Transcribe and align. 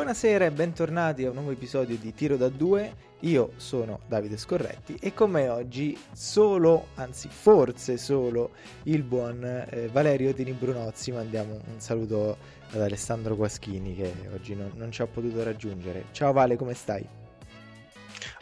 Buonasera 0.00 0.46
e 0.46 0.50
bentornati 0.50 1.26
a 1.26 1.28
un 1.28 1.34
nuovo 1.34 1.50
episodio 1.50 1.94
di 1.98 2.14
Tiro 2.14 2.38
da 2.38 2.48
2. 2.48 2.94
Io 3.20 3.52
sono 3.56 4.00
Davide 4.06 4.38
Scorretti 4.38 4.96
e 4.98 5.12
con 5.12 5.30
me 5.30 5.50
oggi 5.50 5.94
solo, 6.12 6.86
anzi 6.94 7.28
forse 7.30 7.98
solo, 7.98 8.52
il 8.84 9.02
buon 9.02 9.44
eh, 9.44 9.90
Valerio 9.92 10.32
Tini 10.32 10.52
Brunozzi. 10.52 11.12
Mandiamo 11.12 11.52
un 11.52 11.80
saluto 11.80 12.38
ad 12.72 12.80
Alessandro 12.80 13.36
Guaschini 13.36 13.94
che 13.94 14.14
oggi 14.32 14.54
non, 14.54 14.72
non 14.76 14.90
ci 14.90 15.02
ha 15.02 15.06
potuto 15.06 15.42
raggiungere. 15.44 16.06
Ciao 16.12 16.32
Vale, 16.32 16.56
come 16.56 16.72
stai? 16.72 17.06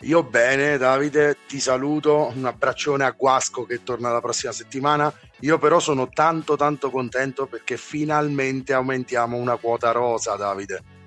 Io 0.03 0.23
bene, 0.23 0.77
Davide, 0.79 1.39
ti 1.49 1.59
saluto. 1.59 2.33
Un 2.37 2.45
abbraccione 2.45 3.03
a 3.03 3.11
Guasco 3.11 3.65
che 3.65 3.83
torna 3.83 4.13
la 4.13 4.21
prossima 4.21 4.53
settimana. 4.53 5.13
Io 5.41 5.59
però 5.59 5.81
sono 5.81 6.09
tanto 6.09 6.55
tanto 6.55 6.89
contento 6.89 7.47
perché 7.47 7.77
finalmente 7.77 8.73
aumentiamo 8.75 9.37
una 9.37 9.57
quota 9.57 9.91
rosa, 9.91 10.37
Davide. 10.37 10.98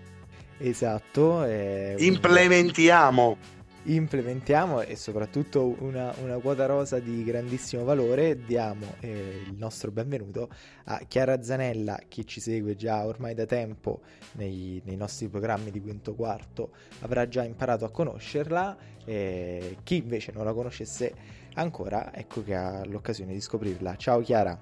Esatto. 0.61 1.43
Eh, 1.43 1.95
implementiamo. 1.97 3.59
Implementiamo 3.83 4.81
e 4.81 4.95
soprattutto 4.95 5.75
una, 5.79 6.13
una, 6.21 6.37
quota 6.37 6.67
rosa 6.67 6.99
di 6.99 7.23
grandissimo 7.23 7.83
valore. 7.83 8.37
Diamo 8.45 8.85
eh, 8.99 9.41
il 9.47 9.55
nostro 9.57 9.89
benvenuto 9.89 10.49
a 10.83 11.01
Chiara 11.07 11.41
Zanella, 11.41 11.99
che 12.07 12.25
ci 12.25 12.39
segue 12.39 12.75
già 12.75 13.03
ormai 13.07 13.33
da 13.33 13.47
tempo 13.47 14.01
nei, 14.33 14.79
nei 14.85 14.97
nostri 14.97 15.29
programmi 15.29 15.71
di 15.71 15.81
quinto 15.81 16.13
quarto, 16.13 16.73
avrà 16.99 17.27
già 17.27 17.43
imparato 17.43 17.83
a 17.85 17.89
conoscerla. 17.89 18.77
Eh, 19.03 19.77
chi 19.81 19.95
invece 19.95 20.31
non 20.31 20.45
la 20.45 20.53
conoscesse 20.53 21.11
ancora, 21.55 22.13
ecco 22.13 22.43
che 22.43 22.53
ha 22.53 22.85
l'occasione 22.85 23.33
di 23.33 23.41
scoprirla. 23.41 23.95
Ciao 23.95 24.21
Chiara. 24.21 24.59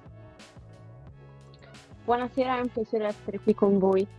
Buonasera, 2.06 2.56
è 2.56 2.60
un 2.60 2.68
piacere 2.72 3.08
essere 3.08 3.38
qui 3.40 3.54
con 3.54 3.78
voi. 3.78 4.18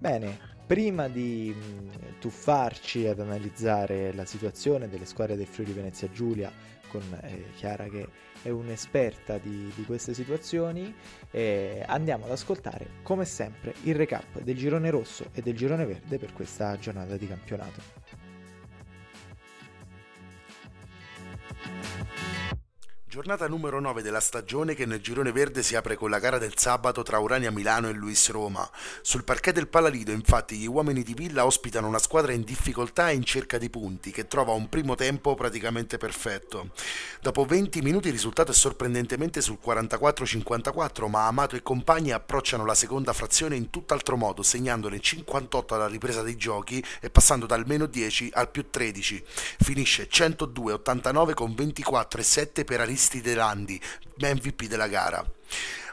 Bene, 0.00 0.38
prima 0.64 1.08
di 1.08 1.52
mh, 1.52 2.20
tuffarci 2.20 3.08
ad 3.08 3.18
analizzare 3.18 4.12
la 4.14 4.24
situazione 4.24 4.88
delle 4.88 5.06
squadre 5.06 5.34
del 5.34 5.48
Friuli 5.48 5.72
Venezia 5.72 6.08
Giulia 6.08 6.52
con 6.88 7.02
eh, 7.22 7.46
Chiara 7.56 7.88
che 7.88 8.06
è 8.42 8.48
un'esperta 8.48 9.38
di, 9.38 9.72
di 9.74 9.84
queste 9.84 10.14
situazioni, 10.14 10.94
eh, 11.32 11.82
andiamo 11.84 12.26
ad 12.26 12.30
ascoltare 12.30 12.86
come 13.02 13.24
sempre 13.24 13.74
il 13.82 13.96
recap 13.96 14.40
del 14.40 14.56
girone 14.56 14.88
rosso 14.90 15.30
e 15.32 15.42
del 15.42 15.56
girone 15.56 15.84
verde 15.84 16.16
per 16.16 16.32
questa 16.32 16.78
giornata 16.78 17.16
di 17.16 17.26
campionato. 17.26 17.82
Giornata 23.18 23.48
numero 23.48 23.80
9 23.80 24.00
della 24.00 24.20
stagione 24.20 24.76
che 24.76 24.86
nel 24.86 25.00
girone 25.00 25.32
verde 25.32 25.64
si 25.64 25.74
apre 25.74 25.96
con 25.96 26.08
la 26.08 26.20
gara 26.20 26.38
del 26.38 26.56
sabato 26.56 27.02
tra 27.02 27.18
Urania 27.18 27.50
Milano 27.50 27.88
e 27.88 27.92
Luis 27.92 28.30
Roma. 28.30 28.70
Sul 29.02 29.24
parquet 29.24 29.56
del 29.56 29.66
Palalido 29.66 30.12
infatti 30.12 30.56
gli 30.56 30.68
uomini 30.68 31.02
di 31.02 31.14
Villa 31.14 31.44
ospitano 31.44 31.88
una 31.88 31.98
squadra 31.98 32.30
in 32.30 32.44
difficoltà 32.44 33.10
e 33.10 33.14
in 33.14 33.24
cerca 33.24 33.58
di 33.58 33.70
punti 33.70 34.12
che 34.12 34.28
trova 34.28 34.52
un 34.52 34.68
primo 34.68 34.94
tempo 34.94 35.34
praticamente 35.34 35.98
perfetto. 35.98 36.70
Dopo 37.20 37.44
20 37.44 37.82
minuti 37.82 38.06
il 38.06 38.12
risultato 38.12 38.52
è 38.52 38.54
sorprendentemente 38.54 39.40
sul 39.40 39.58
44-54 39.66 41.08
ma 41.08 41.26
Amato 41.26 41.56
e 41.56 41.62
compagni 41.62 42.12
approcciano 42.12 42.64
la 42.64 42.74
seconda 42.74 43.12
frazione 43.12 43.56
in 43.56 43.70
tutt'altro 43.70 44.16
modo 44.16 44.44
segnandone 44.44 45.00
58 45.00 45.74
alla 45.74 45.88
ripresa 45.88 46.22
dei 46.22 46.36
giochi 46.36 46.80
e 47.00 47.10
passando 47.10 47.46
dal 47.46 47.66
meno 47.66 47.86
10 47.86 48.30
al 48.34 48.48
più 48.48 48.70
13. 48.70 49.24
Finisce 49.58 50.08
102-89 50.08 51.34
con 51.34 51.52
24 51.56 52.20
e 52.20 52.24
7 52.24 52.64
per 52.64 52.80
Aristi 53.08 53.18
Aristide 53.18 53.34
Landi, 53.34 53.80
MVP 54.18 54.66
della 54.66 54.86
gara. 54.86 55.24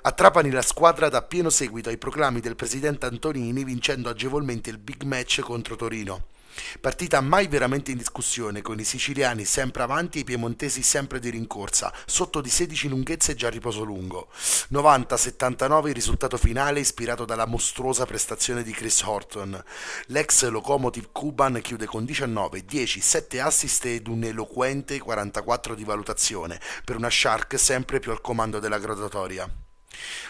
A 0.02 0.12
Trapani 0.12 0.52
la 0.52 0.62
squadra 0.62 1.08
dà 1.08 1.22
pieno 1.22 1.50
seguito 1.50 1.90
ai 1.90 1.98
proclami 1.98 2.42
del 2.42 2.56
presidente 2.56 3.06
Antonini 3.06 3.64
vincendo 3.64 4.10
agevolmente 4.10 4.70
il 4.70 4.78
big 4.78 5.04
match 5.04 5.40
contro 5.40 5.76
Torino. 5.78 6.35
Partita 6.80 7.22
mai 7.22 7.48
veramente 7.48 7.92
in 7.92 7.98
discussione, 7.98 8.62
con 8.62 8.80
i 8.80 8.84
siciliani 8.84 9.46
sempre 9.46 9.84
avanti 9.84 10.18
e 10.18 10.22
i 10.22 10.24
piemontesi 10.24 10.82
sempre 10.82 11.20
di 11.20 11.30
rincorsa, 11.30 11.94
sotto 12.06 12.42
di 12.42 12.50
16 12.50 12.88
lunghezze 12.90 13.32
e 13.32 13.36
già 13.36 13.50
riposo 13.50 13.84
lungo. 13.84 14.30
90-79 14.72 15.88
il 15.88 15.94
risultato 15.94 16.38
finale 16.38 16.80
ispirato 16.80 17.26
dalla 17.26 17.46
mostruosa 17.46 18.06
prestazione 18.06 18.64
di 18.64 18.72
Chris 18.72 19.02
Horton. 19.02 19.64
L'ex 20.08 20.48
locomotive 20.50 21.10
Cuban 21.12 21.60
chiude 21.62 21.86
con 21.86 22.06
19, 22.06 22.66
10, 22.66 23.02
7 23.02 23.40
assist 23.42 23.86
ed 23.86 24.08
un 24.08 24.24
eloquente 24.24 25.00
44 25.00 25.76
di 25.76 25.84
valutazione, 25.84 26.60
per 26.84 26.96
una 26.96 27.10
Shark 27.10 27.58
sempre 27.60 28.00
più 28.00 28.12
al 28.12 28.22
comando 28.22 28.60
della 28.60 28.80
graduatoria. 28.80 29.65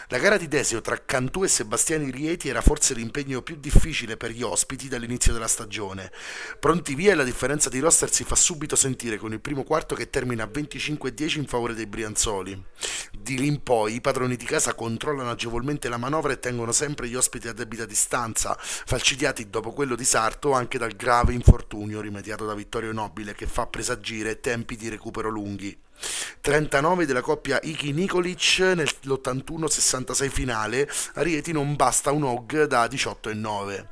La 0.08 0.18
gara 0.18 0.36
di 0.36 0.46
Desio 0.48 0.80
tra 0.80 1.02
Cantù 1.04 1.42
e 1.42 1.48
Sebastiani 1.48 2.10
Rieti 2.10 2.48
era 2.48 2.60
forse 2.60 2.94
l'impegno 2.94 3.42
più 3.42 3.56
difficile 3.56 4.16
per 4.16 4.30
gli 4.30 4.42
ospiti 4.42 4.88
dall'inizio 4.88 5.32
della 5.32 5.48
stagione. 5.48 6.12
Pronti 6.60 6.94
via 6.94 7.12
e 7.12 7.14
la 7.16 7.24
differenza 7.24 7.68
di 7.68 7.80
roster 7.80 8.12
si 8.12 8.22
fa 8.22 8.36
subito 8.36 8.76
sentire 8.76 9.16
con 9.16 9.32
il 9.32 9.40
primo 9.40 9.64
quarto 9.64 9.94
che 9.94 10.08
termina 10.10 10.44
a 10.44 10.50
25-10 10.52 11.38
in 11.38 11.46
favore 11.46 11.74
dei 11.74 11.86
Brianzoli. 11.86 12.62
Di 13.18 13.38
lì 13.38 13.48
in 13.48 13.62
poi 13.62 13.94
i 13.94 14.00
padroni 14.00 14.36
di 14.36 14.44
casa 14.44 14.74
controllano 14.74 15.30
agevolmente 15.30 15.88
la 15.88 15.96
manovra 15.96 16.32
e 16.32 16.38
tengono 16.38 16.70
sempre 16.72 17.08
gli 17.08 17.16
ospiti 17.16 17.48
a 17.48 17.52
debita 17.52 17.84
distanza, 17.84 18.56
falcidiati 18.58 19.50
dopo 19.50 19.72
quello 19.72 19.96
di 19.96 20.04
Sarto 20.04 20.52
anche 20.52 20.78
dal 20.78 20.94
grave 20.94 21.32
infortunio 21.32 22.00
rimediato 22.00 22.46
da 22.46 22.54
Vittorio 22.54 22.92
Nobile 22.92 23.34
che 23.34 23.46
fa 23.46 23.66
presagire 23.66 24.40
tempi 24.40 24.76
di 24.76 24.88
recupero 24.88 25.28
lunghi. 25.28 25.76
39 26.40 27.06
della 27.06 27.20
coppia 27.20 27.58
Iki 27.62 27.92
Nikolic 27.92 28.58
nell'81-66 28.58 30.30
finale, 30.30 30.88
a 31.14 31.22
Rieti 31.22 31.52
non 31.52 31.76
basta 31.76 32.10
un 32.12 32.24
OG 32.24 32.64
da 32.64 32.86
18 32.86 33.30
e 33.30 33.34
9. 33.34 33.88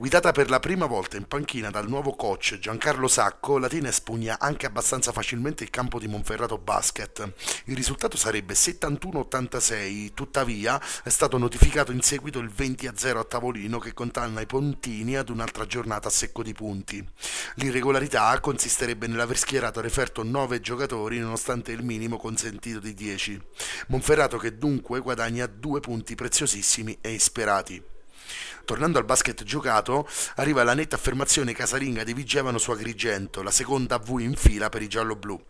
Guidata 0.00 0.32
per 0.32 0.48
la 0.48 0.60
prima 0.60 0.86
volta 0.86 1.18
in 1.18 1.28
panchina 1.28 1.68
dal 1.68 1.86
nuovo 1.86 2.14
coach 2.14 2.56
Giancarlo 2.58 3.06
Sacco, 3.06 3.58
Latina 3.58 3.90
espugna 3.90 4.38
anche 4.38 4.64
abbastanza 4.64 5.12
facilmente 5.12 5.62
il 5.62 5.68
campo 5.68 5.98
di 5.98 6.08
Monferrato 6.08 6.56
Basket. 6.56 7.34
Il 7.66 7.76
risultato 7.76 8.16
sarebbe 8.16 8.54
71-86, 8.54 10.14
tuttavia 10.14 10.80
è 11.04 11.10
stato 11.10 11.36
notificato 11.36 11.92
in 11.92 12.00
seguito 12.00 12.38
il 12.38 12.50
20-0 12.50 13.18
a 13.18 13.24
tavolino 13.24 13.78
che 13.78 13.92
condanna 13.92 14.40
i 14.40 14.46
Pontini 14.46 15.18
ad 15.18 15.28
un'altra 15.28 15.66
giornata 15.66 16.08
a 16.08 16.10
secco 16.10 16.42
di 16.42 16.54
punti. 16.54 17.06
L'irregolarità 17.56 18.40
consisterebbe 18.40 19.06
nell'aver 19.06 19.36
schierato 19.36 19.82
referto 19.82 20.22
9 20.22 20.62
giocatori 20.62 21.18
nonostante 21.18 21.72
il 21.72 21.82
minimo 21.82 22.16
consentito 22.16 22.78
di 22.78 22.94
10. 22.94 23.38
Monferrato 23.88 24.38
che 24.38 24.56
dunque 24.56 25.00
guadagna 25.00 25.44
due 25.44 25.80
punti 25.80 26.14
preziosissimi 26.14 26.96
e 27.02 27.10
isperati. 27.10 27.98
Tornando 28.70 28.98
al 28.98 29.04
basket 29.04 29.42
giocato, 29.42 30.08
arriva 30.36 30.62
la 30.62 30.74
netta 30.74 30.94
affermazione 30.94 31.52
casalinga 31.52 32.04
di 32.04 32.14
Vigevano 32.14 32.56
su 32.56 32.70
Agrigento, 32.70 33.42
la 33.42 33.50
seconda 33.50 33.98
V 33.98 34.20
in 34.20 34.36
fila 34.36 34.68
per 34.68 34.80
i 34.80 34.86
giallo-blu. 34.86 35.42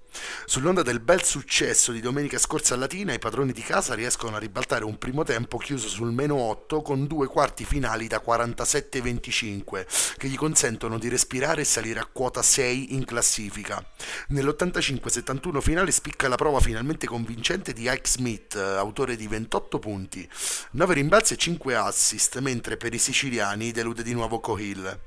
Sull'onda 0.47 0.82
del 0.82 1.00
bel 1.00 1.22
successo 1.22 1.92
di 1.92 2.00
domenica 2.00 2.38
scorsa 2.38 2.75
a 2.75 2.78
Latina, 2.78 3.12
i 3.12 3.19
padroni 3.19 3.53
di 3.53 3.60
casa 3.60 3.94
riescono 3.94 4.36
a 4.36 4.41
ribaltare 4.41 4.84
un 4.84 4.98
primo 4.98 5.22
tempo 5.22 5.58
chiuso 5.58 5.86
sul 5.86 6.12
meno 6.12 6.36
8 6.36 6.82
con 6.82 7.06
due 7.06 7.26
quarti 7.26 7.64
finali 7.64 8.08
da 8.08 8.22
47-25 8.25 9.87
che 10.17 10.28
gli 10.28 10.37
consentono 10.37 10.99
di 10.99 11.08
respirare 11.08 11.61
e 11.61 11.64
salire 11.64 12.00
a 12.00 12.08
quota 12.11 12.43
6 12.43 12.94
in 12.94 13.05
classifica. 13.05 13.84
Nell'85-71 14.28 15.61
finale 15.61 15.93
spicca 15.93 16.26
la 16.26 16.37
prova 16.37 16.58
finalmente 16.58 17.06
convincente 17.06 17.72
di 17.72 17.82
Ike 17.82 18.08
Smith, 18.08 18.56
autore 18.56 19.14
di 19.14 19.28
28 19.28 19.78
punti, 19.78 20.28
9 20.72 20.94
rimbalzi 20.94 21.34
e 21.34 21.37
5 21.37 21.76
assist, 21.76 22.38
mentre 22.38 22.76
per 22.76 22.93
i 22.93 22.99
siciliani 23.10 23.72
delude 23.72 24.04
di 24.04 24.12
nuovo 24.12 24.38
Cohill. 24.38 24.98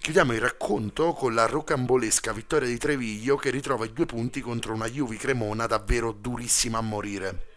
Chiudiamo 0.00 0.34
il 0.34 0.40
racconto 0.40 1.14
con 1.14 1.34
la 1.34 1.46
rocambolesca 1.46 2.32
vittoria 2.32 2.68
di 2.68 2.76
Treviglio 2.76 3.36
che 3.36 3.48
ritrova 3.48 3.86
i 3.86 3.92
due 3.94 4.04
punti 4.04 4.42
contro 4.42 4.74
una 4.74 4.88
Juve 4.88 5.16
Cremona 5.16 5.66
davvero 5.66 6.12
durissima 6.12 6.78
a 6.78 6.82
morire. 6.82 7.55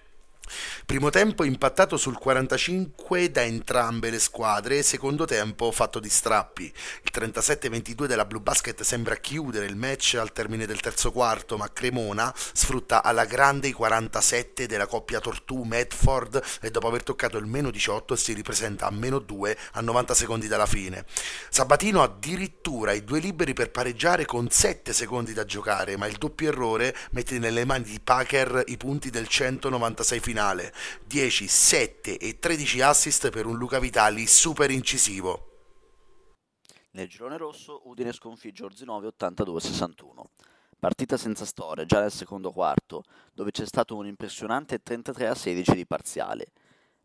Primo 0.85 1.09
tempo 1.11 1.43
impattato 1.43 1.97
sul 1.97 2.17
45 2.17 3.29
da 3.29 3.43
entrambe 3.43 4.09
le 4.09 4.17
squadre, 4.17 4.81
secondo 4.81 5.25
tempo 5.25 5.71
fatto 5.71 5.99
di 5.99 6.09
strappi. 6.09 6.63
Il 7.03 7.11
37-22 7.13 8.05
della 8.05 8.25
Blue 8.25 8.41
Basket 8.41 8.81
sembra 8.81 9.15
chiudere 9.17 9.67
il 9.67 9.75
match 9.75 10.15
al 10.19 10.31
termine 10.31 10.65
del 10.65 10.79
terzo 10.79 11.11
quarto, 11.11 11.57
ma 11.57 11.71
Cremona 11.71 12.33
sfrutta 12.35 13.03
alla 13.03 13.25
grande 13.25 13.67
i 13.67 13.71
47 13.71 14.65
della 14.65 14.87
coppia 14.87 15.19
Tortù 15.19 15.61
Medford 15.61 16.41
e 16.61 16.71
dopo 16.71 16.87
aver 16.87 17.03
toccato 17.03 17.37
il 17.37 17.45
meno 17.45 17.69
18 17.69 18.15
si 18.15 18.33
ripresenta 18.33 18.87
a 18.87 18.91
meno 18.91 19.19
2 19.19 19.57
a 19.73 19.81
90 19.81 20.13
secondi 20.15 20.47
dalla 20.47 20.65
fine. 20.65 21.05
Sabatino 21.49 22.01
addirittura 22.01 22.93
i 22.93 23.03
due 23.03 23.19
liberi 23.19 23.53
per 23.53 23.69
pareggiare 23.69 24.25
con 24.25 24.49
7 24.49 24.93
secondi 24.93 25.33
da 25.33 25.45
giocare, 25.45 25.95
ma 25.97 26.07
il 26.07 26.17
doppio 26.17 26.49
errore 26.49 26.95
mette 27.11 27.37
nelle 27.37 27.65
mani 27.65 27.83
di 27.83 27.99
Packer 28.03 28.63
i 28.67 28.77
punti 28.77 29.11
del 29.11 29.27
196 29.27 30.19
finale 30.19 30.37
finale, 30.39 30.71
10, 31.06 31.47
7 31.50 32.18
e 32.18 32.39
13 32.39 32.81
assist 32.81 33.30
per 33.30 33.45
un 33.45 33.57
Luca 33.57 33.77
Vitali 33.77 34.25
super 34.25 34.71
incisivo. 34.71 35.47
Nel 36.91 37.09
girone 37.09 37.36
rosso 37.36 37.81
Udine 37.89 38.13
sconfigge 38.13 38.63
Orzinove 38.63 39.12
82-61. 39.19 40.21
Partita 40.80 41.18
senza 41.18 41.44
storia 41.44 41.83
già 41.83 42.00
nel 42.00 42.12
secondo 42.12 42.51
quarto, 42.51 43.03
dove 43.33 43.51
c'è 43.51 43.65
stato 43.65 43.97
un 43.97 44.07
impressionante 44.07 44.81
33 44.81 45.36
16 45.36 45.75
di 45.75 45.86
parziale. 45.86 46.53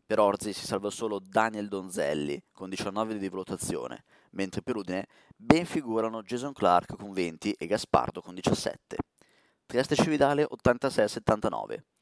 Per 0.05 0.17
Orzi 0.17 0.53
si 0.53 0.65
salva 0.65 0.89
solo 0.89 1.19
Daniel 1.19 1.67
Donzelli 1.67 2.41
con 2.53 2.69
19 2.69 3.17
di 3.17 3.27
valutazione, 3.27 4.05
mentre 4.31 4.61
per 4.61 4.77
Udine 4.77 5.07
ben 5.35 5.65
figurano 5.65 6.23
Jason 6.23 6.53
Clark 6.53 6.95
con 6.95 7.11
20 7.11 7.51
e 7.51 7.67
Gaspardo 7.67 8.21
con 8.21 8.33
17. 8.33 8.95
Trieste 9.65 9.95
Cividale 9.95 10.47
86-79. 10.49 11.94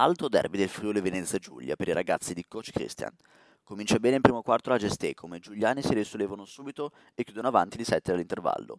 Alto 0.00 0.28
derby 0.28 0.56
del 0.56 0.70
Friuli 0.70 1.02
Venezia 1.02 1.36
Giulia 1.36 1.76
per 1.76 1.88
i 1.88 1.92
ragazzi 1.92 2.32
di 2.32 2.42
coach 2.48 2.70
Christian. 2.70 3.14
Comincia 3.62 3.98
bene 3.98 4.16
in 4.16 4.22
primo 4.22 4.40
quarto 4.40 4.70
la 4.70 4.78
Gesteco, 4.78 5.26
ma 5.26 5.36
i 5.36 5.40
giuliani 5.40 5.82
si 5.82 5.92
risollevano 5.92 6.46
subito 6.46 6.92
e 7.14 7.22
chiudono 7.22 7.48
avanti 7.48 7.76
di 7.76 7.84
7 7.84 8.12
all'intervallo. 8.12 8.78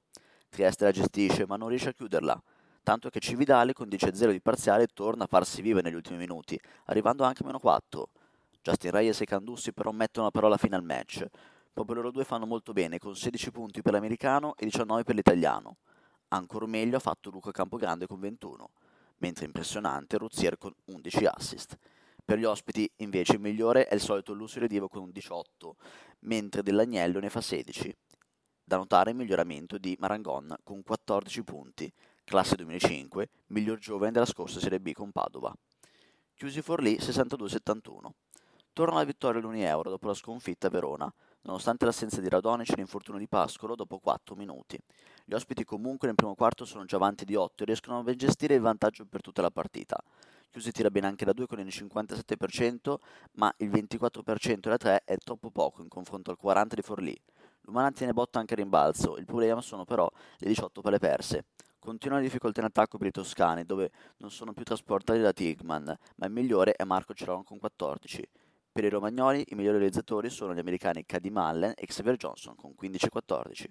Trieste 0.50 0.86
la 0.86 0.90
gestisce, 0.90 1.46
ma 1.46 1.58
non 1.58 1.68
riesce 1.68 1.90
a 1.90 1.94
chiuderla, 1.94 2.42
tanto 2.82 3.12
che 3.12 3.20
Cividale 3.20 3.74
con 3.74 3.88
10-0 3.88 4.32
di 4.32 4.42
parziale 4.42 4.88
torna 4.88 5.26
a 5.26 5.28
farsi 5.28 5.62
vive 5.62 5.84
negli 5.84 5.94
ultimi 5.94 6.18
minuti, 6.18 6.60
arrivando 6.86 7.24
anche 7.24 7.44
a 7.44 7.46
meno 7.46 7.60
4. 7.60 8.10
Justin 8.60 8.90
Reyes 8.90 9.22
e 9.22 9.26
Candussi 9.26 9.74
però 9.74 9.92
mettono 9.92 10.26
la 10.26 10.32
parola 10.32 10.58
fine 10.58 10.76
al 10.76 10.84
match. 10.84 11.24
Proprio 11.72 11.98
loro 11.98 12.10
due 12.10 12.24
fanno 12.24 12.48
molto 12.48 12.74
bene, 12.74 12.98
con 12.98 13.16
16 13.16 13.52
punti 13.52 13.84
per 13.84 13.94
l'americano 13.94 14.56
e 14.58 14.66
19 14.66 15.04
per 15.04 15.14
l'italiano. 15.14 15.78
Ancora 16.30 16.66
meglio 16.66 16.98
ha 16.98 17.00
fatto 17.00 17.30
Luca 17.30 17.52
Campogrande 17.52 18.08
con 18.08 18.20
21, 18.20 18.72
mentre 19.22 19.46
impressionante 19.46 20.18
Ruzier 20.18 20.58
con 20.58 20.74
11 20.86 21.26
assist. 21.26 21.78
Per 22.24 22.38
gli 22.38 22.44
ospiti, 22.44 22.90
invece, 22.98 23.34
il 23.34 23.40
migliore 23.40 23.88
è 23.88 23.96
il 23.96 24.02
solito 24.02 24.34
Lucio 24.34 24.60
Redivo 24.60 24.88
con 24.88 25.12
18, 25.12 25.76
mentre 26.22 26.62
Dell'Agnello 26.62 27.20
ne 27.20 27.30
fa 27.30 27.42
16. 27.42 27.96
Da 28.64 28.78
notare 28.78 29.12
il 29.12 29.18
miglioramento 29.18 29.78
di 29.78 29.96
Marangon 30.00 30.56
con 30.64 30.82
14 30.84 31.44
punti, 31.44 31.92
classe 32.24 32.56
2005, 32.56 33.30
miglior 33.48 33.80
giovane 33.80 34.12
della 34.12 34.26
scorsa 34.26 34.60
Serie 34.60 34.80
B 34.80 34.94
con 34.94 35.12
Padova. 35.12 35.54
Chiusi 36.34 36.62
Forlì 36.62 36.96
62-71. 36.96 38.10
Torna 38.74 38.96
la 38.96 39.04
vittoria 39.04 39.42
Euro 39.68 39.90
dopo 39.90 40.08
la 40.08 40.14
sconfitta 40.14 40.68
a 40.68 40.70
Verona, 40.70 41.14
nonostante 41.44 41.86
l'assenza 41.86 42.22
di 42.22 42.30
Radonic 42.30 42.72
e 42.72 42.76
l'infortunio 42.76 43.20
di 43.20 43.28
Pascolo 43.28 43.76
dopo 43.76 44.00
4 44.00 44.36
minuti. 44.36 44.78
Gli 45.26 45.34
ospiti 45.34 45.64
comunque 45.64 46.08
nel 46.08 46.16
primo 46.16 46.36
quarto 46.36 46.66
sono 46.66 46.86
già 46.86 46.98
avanti 46.98 47.26
di 47.26 47.36
8 47.36 47.64
e 47.64 47.66
riescono 47.66 48.00
a 48.00 48.16
gestire 48.16 48.56
il 48.56 48.62
vantaggio 48.62 49.06
per 49.06 49.22
tutta 49.22 49.42
la 49.42 49.52
partita. 49.52 50.02
Chiusi 50.50 50.72
tira 50.72 50.90
bene 50.90 51.08
anche 51.08 51.24
da 51.24 51.32
2 51.32 51.48
con 51.48 51.60
il 51.60 51.68
57%, 51.68 52.96
ma 53.34 53.54
il 53.58 53.70
24% 53.70 54.60
da 54.60 54.78
3 54.78 55.04
è 55.06 55.18
troppo 55.18 55.50
poco 55.50 55.82
in 55.82 55.88
confronto 55.88 56.30
al 56.32 56.38
40% 56.42 56.74
di 56.74 56.82
Forlì. 56.82 57.22
L'Umana 57.62 57.92
tiene 57.92 58.12
botta 58.12 58.40
anche 58.40 58.54
a 58.54 58.58
rimbalzo, 58.58 59.18
il 59.18 59.26
problema 59.26 59.62
sono 59.62 59.86
però 59.86 60.10
le 60.38 60.48
18 60.48 60.82
palle 60.82 61.00
perse. 61.00 61.46
Continua 61.80 62.18
la 62.18 62.24
difficoltà 62.24 62.60
in 62.60 62.66
attacco 62.66 62.98
per 62.98 63.08
i 63.08 63.12
toscani, 63.12 63.66
dove 63.66 63.92
non 64.18 64.30
sono 64.30 64.52
più 64.54 64.64
trasportati 64.64 65.20
da 65.20 65.32
Tigman, 65.32 65.98
ma 66.16 66.26
il 66.26 66.32
migliore 66.32 66.74
è 66.74 66.84
Marco 66.84 67.14
Ceron 67.14 67.44
con 67.44 67.58
14. 67.58 68.28
Per 68.74 68.86
i 68.86 68.90
romagnoli 68.90 69.44
i 69.50 69.56
migliori 69.56 69.80
realizzatori 69.80 70.30
sono 70.30 70.54
gli 70.54 70.60
americani 70.60 71.06
Cady 71.06 71.30
Mullen 71.30 71.74
e 71.76 71.86
Xavier 71.86 72.16
Johnson 72.16 72.56
con 72.56 72.74
15-14. 72.82 73.66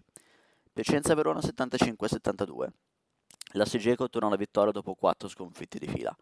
Piacenza 0.74 1.14
Verona 1.14 1.40
75-72. 1.40 2.68
La 3.54 3.64
Sigeco 3.64 4.10
torna 4.10 4.28
alla 4.28 4.36
vittoria 4.36 4.72
dopo 4.72 4.94
4 4.94 5.26
sconfitte 5.26 5.78
di 5.78 5.86
fila. 5.86 6.14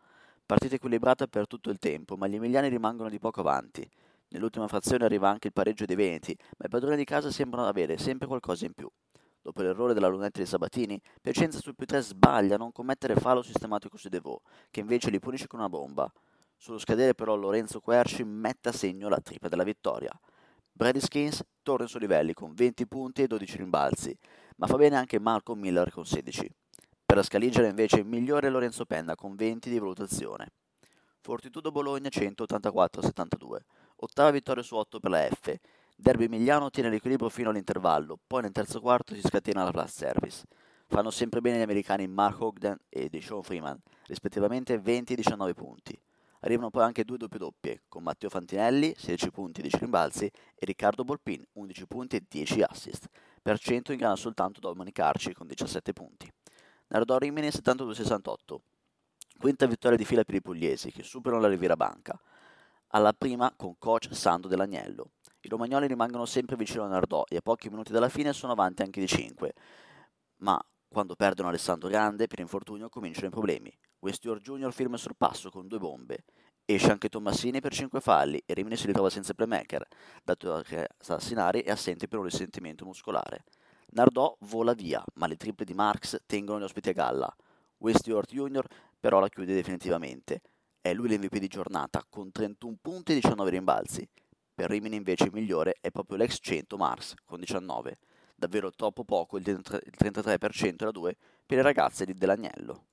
Partita 0.46 0.76
equilibrata 0.76 1.26
per 1.26 1.48
tutto 1.48 1.70
il 1.70 1.80
tempo, 1.80 2.16
ma 2.16 2.28
gli 2.28 2.36
emiliani 2.36 2.69
rimangono 2.69 3.08
di 3.08 3.19
poco 3.19 3.40
avanti. 3.40 3.84
Nell'ultima 4.28 4.69
frazione 4.69 5.06
arriva 5.06 5.28
anche 5.28 5.48
il 5.48 5.52
pareggio 5.52 5.84
dei 5.84 5.96
Veneti, 5.96 6.38
ma 6.56 6.66
i 6.66 6.69
padroni 6.69 6.94
di 6.94 7.04
casa 7.04 7.32
sembrano 7.32 7.66
avere 7.66 7.98
sempre 7.98 8.28
qualcosa 8.28 8.64
in 8.64 8.75
più. 8.75 8.88
Dopo 9.42 9.60
l'errore 9.60 9.92
della 9.92 10.06
lunetta 10.06 10.38
di 10.38 10.46
Sabatini, 10.46 11.00
Piacenza 11.20 11.58
sul 11.58 11.75
più 11.75 11.84
3 11.84 12.00
sbaglia 12.00 12.54
a 12.54 12.58
non 12.58 12.70
commettere 12.70 13.16
fallo 13.16 13.42
sistematico 13.42 13.96
su 13.96 14.08
Devaux, 14.08 14.40
che 14.70 14.78
invece 14.78 15.10
li 15.10 15.19
punisce 15.19 15.48
con 15.48 15.58
una 15.58 15.69
bomba. 15.69 16.08
Sullo 16.60 16.78
scadere 16.78 17.14
però 17.14 17.37
Lorenzo 17.37 17.78
Querci 17.78 18.25
mette 18.25 18.70
a 18.70 18.72
segno 18.72 19.08
la 19.08 19.20
tripla 19.20 19.49
della 19.49 19.62
vittoria. 19.62 20.10
Brady 20.72 20.99
Skins 21.00 21.40
torna 21.62 21.84
ai 21.84 21.88
suoi 21.88 22.02
livelli 22.02 22.32
con 22.32 22.52
20 22.52 22.87
punti 22.88 23.22
e 23.22 23.28
12 23.28 23.58
rimbalzi, 23.58 24.19
ma 24.56 24.66
fa 24.66 24.76
bene 24.76 24.96
anche 24.96 25.20
Malcolm 25.20 25.60
Miller 25.60 25.93
con 25.93 26.05
16. 26.05 26.50
Per 27.06 27.16
la 27.16 27.22
scaligera 27.22 27.69
invece 27.69 28.02
migliore 28.02 28.50
Lorenzo 28.50 28.87
Penna 28.87 29.14
con 29.14 29.37
20 29.37 29.70
di 29.70 29.78
valutazione. 29.78 30.50
Fortitudo 31.20 31.70
Bologna 31.70 32.08
184-72, 32.08 33.58
ottava 33.96 34.31
vittoria 34.32 34.62
su 34.64 34.75
8 34.75 34.99
per 34.99 35.11
la 35.12 35.28
F. 35.31 35.54
Derby 35.96 36.25
Emiliano 36.25 36.70
tiene 36.70 36.90
l'equilibrio 36.90 37.28
fino 37.28 37.50
all'intervallo, 37.50 38.19
poi 38.26 38.43
nel 38.43 38.52
terzo 38.52 38.81
quarto 38.81 39.14
si 39.14 39.20
scatena 39.20 39.62
la 39.62 39.70
plus 39.70 39.93
service. 39.94 40.43
Fanno 40.88 41.11
sempre 41.11 41.40
bene 41.40 41.58
gli 41.58 41.62
americani 41.62 42.08
Mark 42.08 42.40
Ogden 42.40 42.76
e 42.88 43.08
Deshaun 43.08 43.44
Freeman, 43.44 43.81
rispettivamente 44.06 44.76
20 44.76 45.12
e 45.12 45.16
19 45.16 45.54
punti. 45.54 46.00
Arrivano 46.49 46.71
poi 46.71 46.85
anche 46.85 47.05
due 47.05 47.19
doppie 47.19 47.39
doppie, 47.39 47.83
con 47.89 48.03
Matteo 48.03 48.31
Fantinelli, 48.31 48.95
16 48.97 49.31
punti 49.31 49.61
e 49.61 49.62
10 49.65 49.79
rimbalzi, 49.81 50.25
e 50.25 50.65
Riccardo 50.65 51.05
Bolpin, 51.05 51.45
11 51.53 51.87
punti 51.87 52.17
e 52.17 52.25
10 52.27 52.62
assist. 52.62 53.06
Per 53.43 53.59
cento 53.59 53.93
inganna 53.93 54.17
soltanto 54.17 54.59
Dominic 54.59 54.99
Arci 54.99 55.35
con 55.35 55.47
17 55.47 55.93
punti. 55.93 56.33
Nardò 56.87 57.19
Rimini 57.19 57.49
72-68. 57.49 58.56
Quinta 59.39 59.67
vittoria 59.67 59.99
di 59.99 60.06
fila 60.06 60.25
per 60.25 60.37
i 60.37 60.41
pugliesi 60.41 60.91
che 60.91 61.03
superano 61.03 61.43
la 61.43 61.49
Riviera 61.49 61.77
Banca. 61.77 62.19
Alla 62.93 63.12
prima 63.12 63.53
con 63.55 63.77
coach 63.77 64.09
Sando 64.12 64.49
Dell'Agnello. 64.49 65.11
I 65.41 65.49
romagnoli 65.49 65.87
rimangono 65.87 66.25
sempre 66.25 66.56
vicino 66.56 66.85
a 66.85 66.89
Nardò 66.89 67.25
e 67.29 67.37
a 67.37 67.43
pochi 67.43 67.69
minuti 67.69 67.93
dalla 67.93 68.09
fine 68.09 68.33
sono 68.33 68.53
avanti 68.53 68.81
anche 68.81 69.00
di 69.00 69.06
5. 69.06 69.53
Ma 70.37 70.59
quando 70.88 71.14
perdono 71.14 71.49
Alessandro 71.49 71.88
Grande 71.88 72.26
per 72.26 72.40
infortunio 72.40 72.88
cominciano 72.88 73.29
i 73.29 73.31
problemi. 73.31 73.73
Westjord 74.00 74.43
Junior 74.43 74.73
firma 74.73 74.94
il 74.94 75.00
sorpasso 75.00 75.50
con 75.50 75.69
due 75.69 75.79
bombe. 75.79 76.25
Esce 76.64 76.90
anche 76.90 77.08
Tommasini 77.08 77.61
per 77.61 77.73
5 77.73 78.00
falli 78.00 78.43
e 78.44 78.55
Rimini 78.55 78.76
si 78.76 78.87
ritrova 78.87 79.08
senza 79.11 79.32
playmaker, 79.32 79.87
dato 80.23 80.62
che 80.67 80.88
Sassinari 80.99 81.62
è 81.62 81.70
assente 81.70 82.08
per 82.08 82.19
un 82.19 82.25
risentimento 82.25 82.85
muscolare. 82.85 83.44
Nardò 83.90 84.37
vola 84.40 84.75
via, 84.75 85.02
ma 85.14 85.26
le 85.26 85.37
triple 85.37 85.64
di 85.64 85.73
Marx 85.73 86.18
tengono 86.26 86.61
gli 86.61 86.64
ospiti 86.64 86.90
a 86.90 86.92
galla. 86.92 87.35
Westworth 87.78 88.30
Jr. 88.30 88.66
però 89.00 89.18
la 89.18 89.28
chiude 89.28 89.54
definitivamente. 89.54 90.42
È 90.80 90.92
lui 90.92 91.09
l'MVP 91.09 91.38
di 91.38 91.49
giornata, 91.49 92.04
con 92.09 92.30
31 92.30 92.76
punti 92.83 93.12
e 93.12 93.14
19 93.14 93.50
rimbalzi. 93.50 94.07
Per 94.54 94.68
Rimini 94.68 94.97
invece 94.97 95.25
il 95.25 95.33
migliore 95.33 95.76
è 95.80 95.90
proprio 95.90 96.18
l'ex 96.18 96.38
100 96.40 96.76
Mars, 96.76 97.14
con 97.25 97.40
19. 97.40 97.99
Davvero 98.38 98.71
troppo 98.71 99.02
poco 99.02 99.37
il 99.37 99.42
33% 99.42 100.76
da 100.76 100.92
2 100.92 101.16
per 101.45 101.57
le 101.57 101.62
ragazze 101.64 102.04
di 102.04 102.14
Delagnello. 102.14 102.85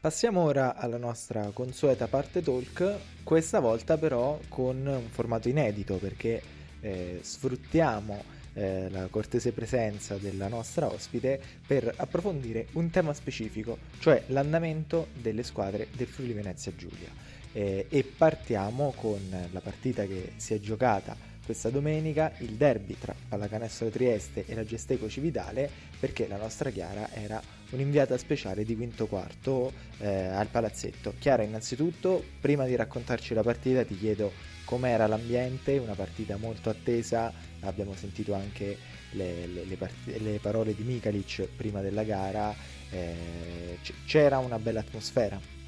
Passiamo 0.00 0.40
ora 0.40 0.74
alla 0.74 0.96
nostra 0.96 1.50
consueta 1.52 2.08
parte 2.08 2.42
talk, 2.42 3.22
questa 3.22 3.60
volta 3.60 3.96
però 3.98 4.36
con 4.48 4.84
un 4.84 5.08
formato 5.10 5.48
inedito 5.48 5.98
perché 5.98 6.42
eh, 6.80 7.20
sfruttiamo 7.22 8.24
eh, 8.54 8.90
la 8.90 9.06
cortese 9.06 9.52
presenza 9.52 10.16
della 10.16 10.48
nostra 10.48 10.90
ospite 10.90 11.40
per 11.64 11.94
approfondire 11.98 12.66
un 12.72 12.90
tema 12.90 13.14
specifico, 13.14 13.78
cioè 14.00 14.24
l'andamento 14.26 15.06
delle 15.12 15.44
squadre 15.44 15.86
del 15.92 16.08
Friuli 16.08 16.32
Venezia 16.32 16.74
Giulia. 16.74 17.28
Eh, 17.52 17.86
e 17.88 18.02
partiamo 18.02 18.92
con 18.96 19.20
la 19.52 19.60
partita 19.60 20.04
che 20.06 20.32
si 20.36 20.54
è 20.54 20.58
giocata 20.58 21.29
questa 21.44 21.70
domenica, 21.70 22.32
il 22.38 22.52
derby 22.52 22.96
tra 22.98 23.14
Pallacanestro 23.28 23.88
Trieste 23.88 24.44
e 24.46 24.54
la 24.54 24.64
Gesteco 24.64 25.08
Cividale, 25.08 25.70
perché 25.98 26.28
la 26.28 26.36
nostra 26.36 26.70
Chiara 26.70 27.10
era 27.12 27.42
un'inviata 27.70 28.16
speciale 28.18 28.64
di 28.64 28.76
quinto 28.76 29.06
quarto 29.06 29.72
eh, 29.98 30.08
al 30.08 30.48
palazzetto. 30.48 31.14
Chiara, 31.18 31.42
innanzitutto, 31.42 32.24
prima 32.40 32.64
di 32.66 32.76
raccontarci 32.76 33.34
la 33.34 33.42
partita, 33.42 33.84
ti 33.84 33.96
chiedo 33.96 34.32
com'era 34.64 35.06
l'ambiente, 35.06 35.78
una 35.78 35.94
partita 35.94 36.36
molto 36.36 36.70
attesa, 36.70 37.32
abbiamo 37.60 37.94
sentito 37.94 38.34
anche 38.34 38.78
le, 39.12 39.46
le, 39.46 39.64
le, 39.64 39.76
part- 39.76 40.06
le 40.06 40.38
parole 40.40 40.74
di 40.74 40.84
Mikalic 40.84 41.48
prima 41.56 41.80
della 41.80 42.04
gara, 42.04 42.54
eh, 42.90 43.78
c- 43.82 43.92
c'era 44.06 44.38
una 44.38 44.58
bella 44.58 44.80
atmosfera. 44.80 45.59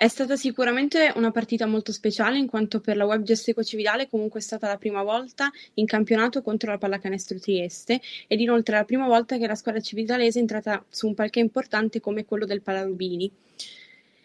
È 0.00 0.06
stata 0.06 0.36
sicuramente 0.36 1.12
una 1.16 1.32
partita 1.32 1.66
molto 1.66 1.90
speciale 1.90 2.38
in 2.38 2.46
quanto 2.46 2.78
per 2.78 2.96
la 2.96 3.04
Web 3.04 3.24
Gesteco 3.24 3.64
Cividale 3.64 4.08
comunque 4.08 4.38
è 4.38 4.42
stata 4.44 4.68
la 4.68 4.76
prima 4.76 5.02
volta 5.02 5.50
in 5.74 5.86
campionato 5.86 6.40
contro 6.40 6.70
la 6.70 6.78
Pallacanestro 6.78 7.40
Trieste 7.40 8.00
ed 8.28 8.38
inoltre 8.38 8.76
la 8.76 8.84
prima 8.84 9.08
volta 9.08 9.38
che 9.38 9.48
la 9.48 9.56
squadra 9.56 9.80
cividalese 9.80 10.38
è 10.38 10.40
entrata 10.42 10.84
su 10.88 11.08
un 11.08 11.14
palco 11.14 11.40
importante 11.40 11.98
come 11.98 12.24
quello 12.24 12.46
del 12.46 12.62
Palarubini. 12.62 13.28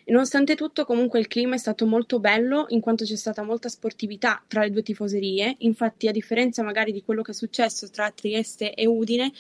Nonostante 0.06 0.54
tutto, 0.54 0.86
comunque 0.86 1.18
il 1.20 1.28
clima 1.28 1.56
è 1.56 1.58
stato 1.58 1.88
molto 1.88 2.20
bello 2.20 2.68
in 2.70 2.80
quanto 2.80 3.04
c'è 3.04 3.16
stata 3.16 3.42
molta 3.42 3.68
sportività 3.68 4.44
tra 4.46 4.62
le 4.62 4.70
due 4.70 4.84
tifoserie. 4.84 5.56
Infatti, 5.60 6.08
a 6.08 6.12
differenza 6.12 6.62
magari 6.62 6.92
di 6.92 7.02
quello 7.02 7.24
che 7.24 7.32
è 7.32 7.34
successo 7.34 7.90
tra 7.90 8.12
Trieste 8.12 8.76
e 8.76 8.86
Udine, 8.86 9.32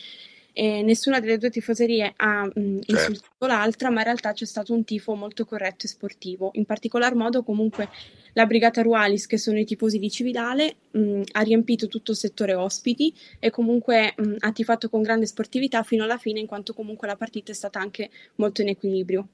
eh, 0.53 0.81
nessuna 0.81 1.19
delle 1.19 1.38
due 1.38 1.50
tifoserie 1.50 2.13
ha 2.15 2.45
mh, 2.45 2.51
certo. 2.51 2.91
insultato 2.91 3.48
l'altra, 3.48 3.89
ma 3.89 4.00
in 4.00 4.05
realtà 4.05 4.31
c'è 4.33 4.45
stato 4.45 4.74
un 4.74 4.83
tifo 4.83 5.15
molto 5.15 5.45
corretto 5.45 5.86
e 5.86 5.89
sportivo. 5.89 6.51
In 6.53 6.65
particolar 6.65 7.15
modo, 7.15 7.43
comunque, 7.43 7.89
la 8.33 8.45
Brigata 8.45 8.81
Rualis, 8.81 9.27
che 9.27 9.38
sono 9.38 9.60
i 9.60 9.65
tifosi 9.65 10.00
di 10.00 10.10
Cividale, 10.10 10.75
mh, 10.91 11.22
ha 11.33 11.41
riempito 11.41 11.88
tutto 11.88 12.12
il 12.12 12.17
settore 12.17 12.53
ospiti 12.53 13.13
e 13.39 13.50
comunque 13.50 14.13
mh, 14.15 14.36
ha 14.39 14.51
tifato 14.51 14.89
con 14.89 15.01
grande 15.01 15.25
sportività 15.25 15.83
fino 15.83 16.03
alla 16.03 16.17
fine, 16.17 16.39
in 16.39 16.48
quanto 16.48 16.74
comunque 16.74 17.07
la 17.07 17.15
partita 17.15 17.51
è 17.51 17.55
stata 17.55 17.79
anche 17.79 18.10
molto 18.36 18.62
in 18.62 18.69
equilibrio. 18.69 19.27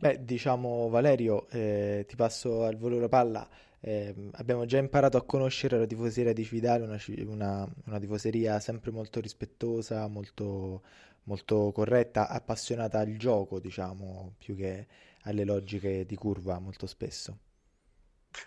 Beh, 0.00 0.24
diciamo 0.24 0.88
Valerio, 0.88 1.48
eh, 1.50 2.04
ti 2.06 2.14
passo 2.14 2.62
al 2.62 2.76
volo 2.76 3.00
la 3.00 3.08
palla. 3.08 3.48
Eh, 3.80 4.14
abbiamo 4.32 4.66
già 4.66 4.78
imparato 4.78 5.16
a 5.16 5.24
conoscere 5.24 5.78
la 5.78 5.86
tifoseria 5.86 6.32
di 6.32 6.44
Cividale, 6.44 6.84
una, 6.84 6.98
una, 7.26 7.68
una 7.86 7.98
tifoseria 7.98 8.58
sempre 8.60 8.90
molto 8.90 9.20
rispettosa, 9.20 10.06
molto, 10.08 10.82
molto 11.24 11.70
corretta, 11.72 12.28
appassionata 12.28 12.98
al 12.98 13.16
gioco, 13.16 13.60
diciamo, 13.60 14.34
più 14.38 14.56
che 14.56 14.86
alle 15.22 15.44
logiche 15.44 16.04
di 16.06 16.16
curva 16.16 16.58
molto 16.58 16.86
spesso. 16.86 17.38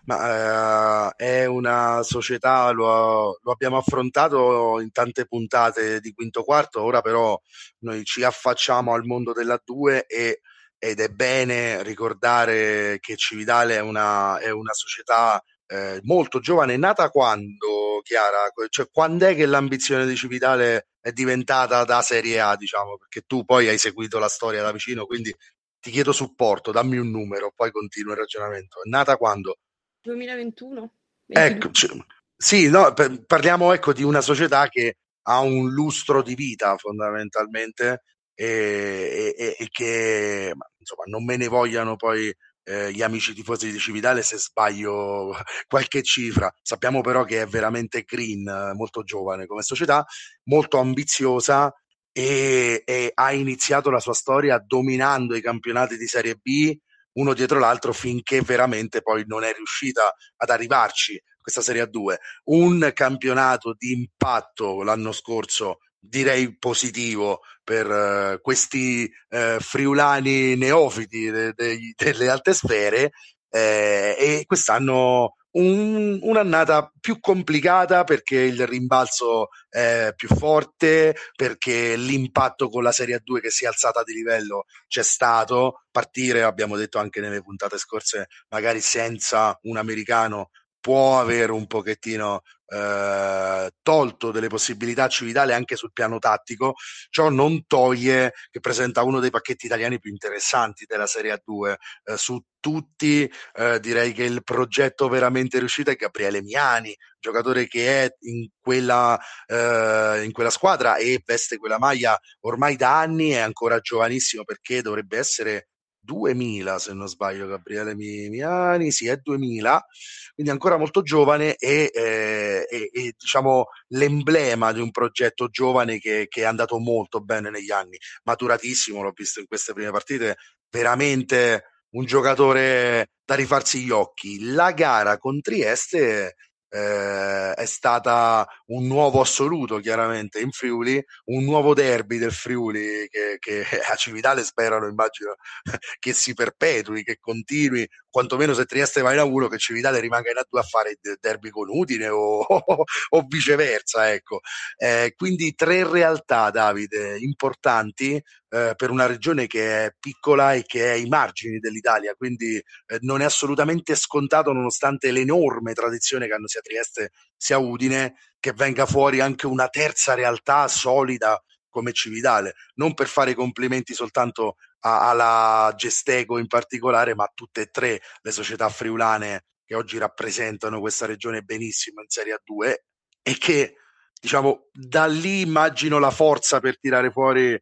Ma 0.06 1.10
eh, 1.16 1.42
è 1.42 1.46
una 1.46 2.02
società, 2.04 2.70
lo, 2.72 3.40
lo, 3.42 3.52
abbiamo 3.52 3.78
affrontato 3.78 4.80
in 4.80 4.92
tante 4.92 5.26
puntate 5.26 6.00
di 6.00 6.14
quinto 6.14 6.44
quarto, 6.44 6.82
ora 6.82 7.02
però 7.02 7.40
noi 7.80 8.04
ci 8.04 8.24
affacciamo 8.24 8.94
al 8.94 9.06
mondo 9.06 9.34
della 9.34 9.60
2 9.64 10.06
e, 10.06 10.42
ed 10.84 11.00
è 11.00 11.10
bene 11.10 11.84
ricordare 11.84 12.98
che 13.00 13.16
Cividale 13.16 13.76
è 13.76 13.82
una, 13.82 14.40
è 14.40 14.50
una 14.50 14.74
società 14.74 15.40
eh, 15.68 16.00
molto 16.06 16.40
giovane, 16.40 16.76
nata 16.76 17.12
quando, 17.12 18.02
Chiara? 18.02 18.52
Cioè, 18.68 18.90
quando 18.92 19.28
è 19.28 19.36
che 19.36 19.46
l'ambizione 19.46 20.08
di 20.08 20.16
Cividale 20.16 20.88
è 21.00 21.12
diventata 21.12 21.84
da 21.84 22.02
Serie 22.02 22.40
A, 22.40 22.56
diciamo? 22.56 22.98
Perché 22.98 23.22
tu 23.28 23.46
poi 23.46 23.68
hai 23.68 23.78
seguito 23.78 24.18
la 24.18 24.28
storia 24.28 24.64
da 24.64 24.72
vicino, 24.72 25.06
quindi 25.06 25.32
ti 25.80 25.92
chiedo 25.92 26.12
supporto, 26.12 26.72
dammi 26.72 26.98
un 26.98 27.12
numero, 27.12 27.54
poi 27.56 27.70
continuo 27.70 28.14
il 28.14 28.20
ragionamento. 28.20 28.82
È 28.82 28.90
nata 28.90 29.18
quando? 29.18 29.60
2021. 30.02 30.94
Ecco, 31.28 31.70
c- 31.70 31.96
sì, 32.36 32.70
no, 32.70 32.92
per, 32.94 33.24
parliamo 33.24 33.72
ecco, 33.72 33.94
di 33.94 34.02
una 34.02 34.22
società 34.22 34.68
che 34.68 34.96
ha 35.28 35.42
un 35.42 35.70
lustro 35.70 36.24
di 36.24 36.34
vita 36.34 36.76
fondamentalmente 36.76 38.02
e, 38.34 39.36
e, 39.38 39.56
e 39.60 39.68
che 39.70 40.56
insomma, 40.82 41.04
non 41.06 41.24
me 41.24 41.38
ne 41.38 41.48
vogliano 41.48 41.96
poi 41.96 42.34
eh, 42.64 42.92
gli 42.92 43.02
amici 43.02 43.34
tifosi 43.34 43.72
di 43.72 43.80
Cividale 43.80 44.22
se 44.24 44.38
sbaglio 44.38 45.36
qualche 45.68 46.04
cifra. 46.04 46.52
Sappiamo 46.62 47.02
però 47.02 47.24
che 47.24 47.42
è 47.42 47.48
veramente 47.48 48.04
green, 48.04 48.74
molto 48.76 49.04
giovane 49.04 49.46
come 49.46 49.62
società, 49.62 50.06
molto 50.46 50.80
ambiziosa 50.80 51.74
e, 52.12 52.82
e 52.86 53.12
ha 53.14 53.32
iniziato 53.32 53.90
la 53.90 54.00
sua 54.00 54.14
storia 54.14 54.62
dominando 54.66 55.36
i 55.36 55.42
campionati 55.42 55.98
di 55.98 56.08
Serie 56.08 56.36
B 56.36 56.78
uno 57.14 57.34
dietro 57.34 57.60
l'altro 57.60 57.92
finché 57.92 58.42
veramente 58.42 59.02
poi 59.02 59.24
non 59.28 59.44
è 59.44 59.54
riuscita 59.54 60.14
ad 60.38 60.50
arrivarci 60.50 61.22
questa 61.42 61.62
Serie 61.62 61.84
A2. 61.84 62.16
Un 62.46 62.92
campionato 62.94 63.74
di 63.78 63.92
impatto 63.92 64.84
l'anno 64.84 65.12
scorso 65.12 65.80
direi 66.02 66.58
positivo 66.58 67.42
per 67.64 67.88
uh, 67.88 68.42
questi 68.42 69.10
uh, 69.30 69.60
friulani 69.60 70.56
neofiti 70.56 71.30
de- 71.30 71.54
de- 71.54 71.94
delle 71.96 72.30
alte 72.30 72.54
sfere 72.54 73.12
eh, 73.50 74.16
e 74.18 74.44
quest'anno 74.48 75.36
un, 75.52 76.20
un'annata 76.22 76.92
più 77.00 77.20
complicata 77.20 78.04
perché 78.04 78.38
il 78.40 78.66
rimbalzo 78.66 79.50
è 79.70 80.14
più 80.16 80.30
forte, 80.30 81.16
perché 81.36 81.96
l'impatto 81.96 82.70
con 82.70 82.84
la 82.84 82.92
Serie 82.92 83.22
A2 83.22 83.42
che 83.42 83.50
si 83.50 83.66
è 83.66 83.68
alzata 83.68 84.04
di 84.04 84.14
livello 84.14 84.66
c'è 84.88 85.04
stato. 85.04 85.84
Partire, 85.92 86.44
abbiamo 86.44 86.78
detto 86.78 87.00
anche 87.00 87.20
nelle 87.20 87.42
puntate 87.42 87.78
scorse, 87.78 88.28
magari 88.50 88.80
senza 88.80 89.58
un 89.64 89.78
americano 89.78 90.52
può 90.80 91.20
avere 91.20 91.52
un 91.52 91.68
pochettino 91.68 92.42
eh, 92.72 93.70
tolto 93.82 94.32
delle 94.32 94.48
possibilità 94.48 95.04
a 95.04 95.10
Civitale 95.10 95.54
anche 95.54 95.76
sul 95.76 95.92
piano 95.92 96.20
tattico, 96.20 96.76
ciò 97.10 97.30
non 97.30 97.66
toglie 97.68 98.34
che 98.50 98.60
presenta 98.62 99.04
uno 99.04 99.20
dei 99.20 99.30
pacchetti 99.30 99.66
italiani 99.66 100.00
più 100.00 100.12
interessanti 100.12 100.86
della 100.88 101.08
Serie 101.08 101.34
A2. 101.46 101.76
Eh, 102.06 102.18
su 102.18 102.42
tutti 102.62 103.30
eh, 103.56 103.80
direi 103.80 104.14
che 104.14 104.24
il 104.24 104.44
progetto 104.44 105.10
veramente 105.10 105.60
riuscito 105.60 105.90
è 105.90 105.96
Gabriele 105.96 106.42
Miani, 106.42 106.96
giocatore 107.20 107.68
che 107.68 108.06
è 108.06 108.16
in 108.22 108.48
quella, 108.62 109.20
eh, 109.48 110.22
in 110.24 110.32
quella 110.32 110.52
squadra 110.52 110.96
e 110.96 111.22
veste 111.26 111.58
quella 111.58 111.80
maglia 111.80 112.18
ormai 112.42 112.76
da 112.78 113.00
anni, 113.00 113.32
è 113.32 113.40
ancora 113.40 113.80
giovanissimo 113.80 114.44
perché 114.44 114.82
dovrebbe 114.82 115.18
essere 115.18 115.71
2000 116.02 116.80
se 116.80 116.94
non 116.94 117.08
sbaglio 117.08 117.48
Gabriele 117.48 117.96
Miani, 117.96 118.92
sì 118.92 119.08
è 119.08 119.18
2000, 119.18 119.86
quindi 120.34 120.52
ancora 120.52 120.78
molto 120.78 121.02
giovane 121.02 121.56
e, 121.56 121.92
eh, 121.94 122.68
e, 122.70 122.90
e 122.92 123.14
diciamo 123.18 123.68
l'emblema 123.90 124.72
di 124.72 124.82
un 124.82 124.92
progetto 124.92 125.48
giovane 125.48 126.00
che, 126.00 126.26
che, 126.28 126.42
è 126.42 126.46
andato 126.46 126.80
molto 126.80 127.22
bene 127.22 127.50
negli 127.50 127.72
anni, 127.72 127.98
maturatissimo, 128.24 129.02
l'ho 129.02 129.14
visto 129.16 129.40
in 129.40 129.46
queste 129.48 129.74
prime 129.74 129.92
partite, 129.92 130.38
veramente 130.70 131.66
un 131.92 132.06
giocatore 132.06 133.12
da 133.24 133.36
rifarsi 133.36 133.84
gli 133.84 133.92
occhi. 133.92 134.52
La 134.52 134.72
gara 134.72 135.18
con 135.18 135.42
Trieste 135.42 136.36
eh, 136.74 137.54
è 137.54 137.66
stata 137.66 138.48
un 138.68 138.88
nuovo 138.88 139.20
assoluto 139.20 139.80
chiaramente 139.80 140.40
in 140.40 140.52
Friuli, 140.52 141.04
un 141.26 141.44
nuovo 141.44 141.74
derby 141.74 142.18
del 142.18 142.32
Friuli 142.32 143.08
che, 143.10 143.36
che 143.40 143.66
a 143.92 143.96
Civitale 143.96 144.44
sperano, 144.44 144.88
immagino, 144.88 145.36
che 146.00 146.14
si 146.14 146.34
perpetui, 146.34 147.04
che 147.04 147.18
continui, 147.20 147.88
quantomeno 148.10 148.54
se 148.54 148.66
Trieste 148.66 149.02
va 149.02 149.14
in 149.14 149.20
A1 149.20 149.50
che 149.50 149.58
Civitale 149.58 150.00
rimanga 150.00 150.30
in 150.32 150.38
A2 150.38 150.60
a 150.60 150.64
fare 150.64 150.92
il 150.92 151.18
derby 151.20 151.50
con 151.50 151.68
Udine 151.70 152.08
o, 152.08 152.40
o, 152.40 152.64
o 153.10 153.26
viceversa. 153.28 154.12
Ecco. 154.12 154.40
Eh, 154.78 155.14
quindi 155.18 155.54
tre 155.54 155.86
realtà, 155.86 156.50
Davide, 156.52 157.18
importanti 157.20 158.22
eh, 158.54 158.74
per 158.76 158.90
una 158.90 159.06
regione 159.06 159.48
che 159.48 159.86
è 159.86 159.96
piccola 159.98 160.54
e 160.54 160.64
che 160.64 160.88
è 160.88 160.90
ai 160.90 161.06
margini 161.06 161.60
dell'Italia, 161.60 162.14
quindi 162.16 162.58
eh, 162.58 162.98
non 163.00 163.22
è 163.22 163.24
assolutamente 163.24 163.96
scontato, 163.96 164.52
nonostante 164.52 165.12
l'enorme 165.12 165.74
tradizione 165.74 166.28
che 166.28 166.34
hanno 166.34 166.48
sia 166.48 166.60
Trieste 166.60 167.12
sia 167.38 167.58
Udine, 167.58 168.16
che 168.42 168.52
venga 168.52 168.86
fuori 168.86 169.22
anche 169.22 169.48
una 169.48 169.70
terza 169.70 170.16
realtà 170.16 170.68
solida 170.68 171.42
come 171.70 171.94
Cividale, 171.94 172.56
non 172.76 172.94
per 172.94 173.08
fare 173.08 173.34
complimenti 173.34 173.94
soltanto 173.94 174.58
a, 174.82 175.10
alla 175.10 175.74
Gesteco 175.78 176.38
in 176.38 176.48
particolare, 176.48 177.16
ma 177.16 177.24
a 177.24 177.32
tutte 177.34 177.62
e 177.62 177.70
tre 177.72 178.02
le 178.22 178.32
società 178.32 178.68
friulane 178.68 179.46
che 179.66 179.76
oggi 179.76 179.98
rappresentano 179.98 180.82
questa 180.82 181.06
regione 181.06 181.42
benissimo 181.42 182.02
in 182.02 182.10
Serie 182.10 182.34
A2 182.34 182.74
e 183.22 183.38
che 183.38 183.76
diciamo 184.20 184.68
da 184.74 185.06
lì 185.06 185.40
immagino 185.40 186.00
la 186.00 186.12
forza 186.12 186.60
per 186.60 186.78
tirare 186.78 187.12
fuori 187.12 187.58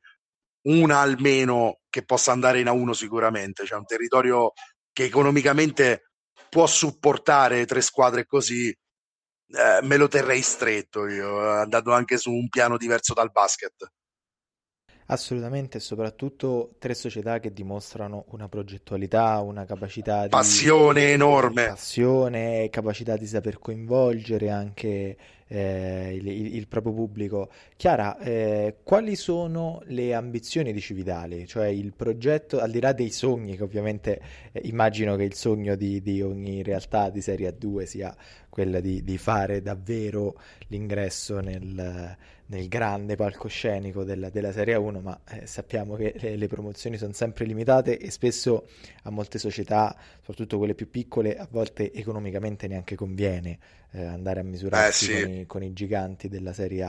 una 0.63 0.99
almeno 0.99 1.79
che 1.89 2.03
possa 2.03 2.31
andare 2.31 2.59
in 2.59 2.67
A1 2.67 2.91
sicuramente, 2.91 3.65
cioè 3.65 3.77
un 3.77 3.85
territorio 3.85 4.53
che 4.91 5.05
economicamente 5.05 6.11
può 6.49 6.67
supportare 6.67 7.65
tre 7.65 7.81
squadre 7.81 8.25
così, 8.25 8.67
eh, 8.69 9.79
me 9.83 9.97
lo 9.97 10.07
terrei 10.07 10.41
stretto 10.41 11.07
io, 11.07 11.49
andando 11.49 11.93
anche 11.93 12.17
su 12.17 12.31
un 12.31 12.49
piano 12.49 12.77
diverso 12.77 13.13
dal 13.13 13.31
basket. 13.31 13.91
Assolutamente, 15.11 15.77
e 15.77 15.81
soprattutto 15.81 16.75
tre 16.77 16.93
società 16.93 17.39
che 17.39 17.51
dimostrano 17.51 18.25
una 18.29 18.47
progettualità, 18.47 19.39
una 19.39 19.65
capacità 19.65 20.23
di 20.23 20.29
passione 20.29 21.11
enorme, 21.11 21.69
passione, 21.69 22.69
capacità 22.69 23.17
di 23.17 23.25
saper 23.25 23.57
coinvolgere 23.57 24.51
anche 24.51 25.17
eh, 25.49 26.13
il, 26.15 26.55
il, 26.55 26.67
proprio 26.67 26.93
pubblico. 26.93 27.49
Chiara, 27.75 28.17
eh, 28.19 28.77
quali 28.83 29.15
sono 29.15 29.81
le 29.85 30.13
ambizioni 30.13 30.71
di 30.71 30.79
Civitali? 30.79 31.45
Cioè 31.47 31.67
il 31.67 31.93
progetto, 31.93 32.59
al 32.59 32.71
di 32.71 32.79
là 32.79 32.93
dei 32.93 33.09
sogni, 33.09 33.57
che 33.57 33.63
ovviamente 33.63 34.21
eh, 34.51 34.61
immagino 34.65 35.15
che 35.15 35.23
il 35.23 35.33
sogno 35.33 35.75
di, 35.75 36.01
di, 36.01 36.21
ogni 36.21 36.63
realtà 36.63 37.09
di 37.09 37.21
Serie 37.21 37.55
A2 37.57 37.83
sia 37.83 38.15
quella 38.47 38.79
di, 38.79 39.03
di 39.03 39.17
fare 39.17 39.61
davvero 39.61 40.35
l'ingresso 40.67 41.39
nel 41.39 42.17
nel 42.49 42.67
grande 42.67 43.15
palcoscenico 43.15 44.03
della, 44.03 44.29
della 44.29 44.51
Serie 44.51 44.75
1, 44.75 45.01
ma 45.01 45.19
eh, 45.29 45.45
sappiamo 45.45 45.95
che 45.95 46.15
le, 46.17 46.35
le, 46.35 46.47
promozioni 46.47 46.97
sono 46.97 47.13
sempre 47.13 47.45
limitate 47.45 47.99
e 47.99 48.09
spesso 48.09 48.67
a 49.03 49.11
molte 49.11 49.37
società, 49.37 49.95
soprattutto 50.17 50.57
quelle 50.57 50.73
più 50.73 50.89
piccole, 50.89 51.37
a 51.37 51.47
volte 51.49 51.93
economicamente 51.93 52.67
neanche 52.67 52.95
conviene 52.95 53.59
eh, 53.91 54.03
andare 54.03 54.39
a 54.39 54.43
misurarsi 54.43 55.11
eh, 55.11 55.15
sì. 55.15 55.21
con, 55.21 55.33
i, 55.33 55.45
con, 55.45 55.63
i, 55.63 55.73
giganti 55.73 56.27
della 56.27 56.53
Serie 56.53 56.85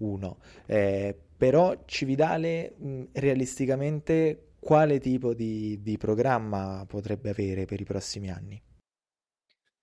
A1. 0.00 0.34
Eh, 0.66 1.16
però 1.36 1.82
Cividale, 1.84 2.74
mh, 2.76 3.02
realisticamente, 3.12 4.52
quale 4.58 4.98
tipo 4.98 5.34
di, 5.34 5.80
di 5.82 5.98
programma 5.98 6.84
potrebbe 6.88 7.30
avere 7.30 7.64
per 7.64 7.80
i 7.80 7.84
prossimi 7.84 8.30
anni? 8.30 8.62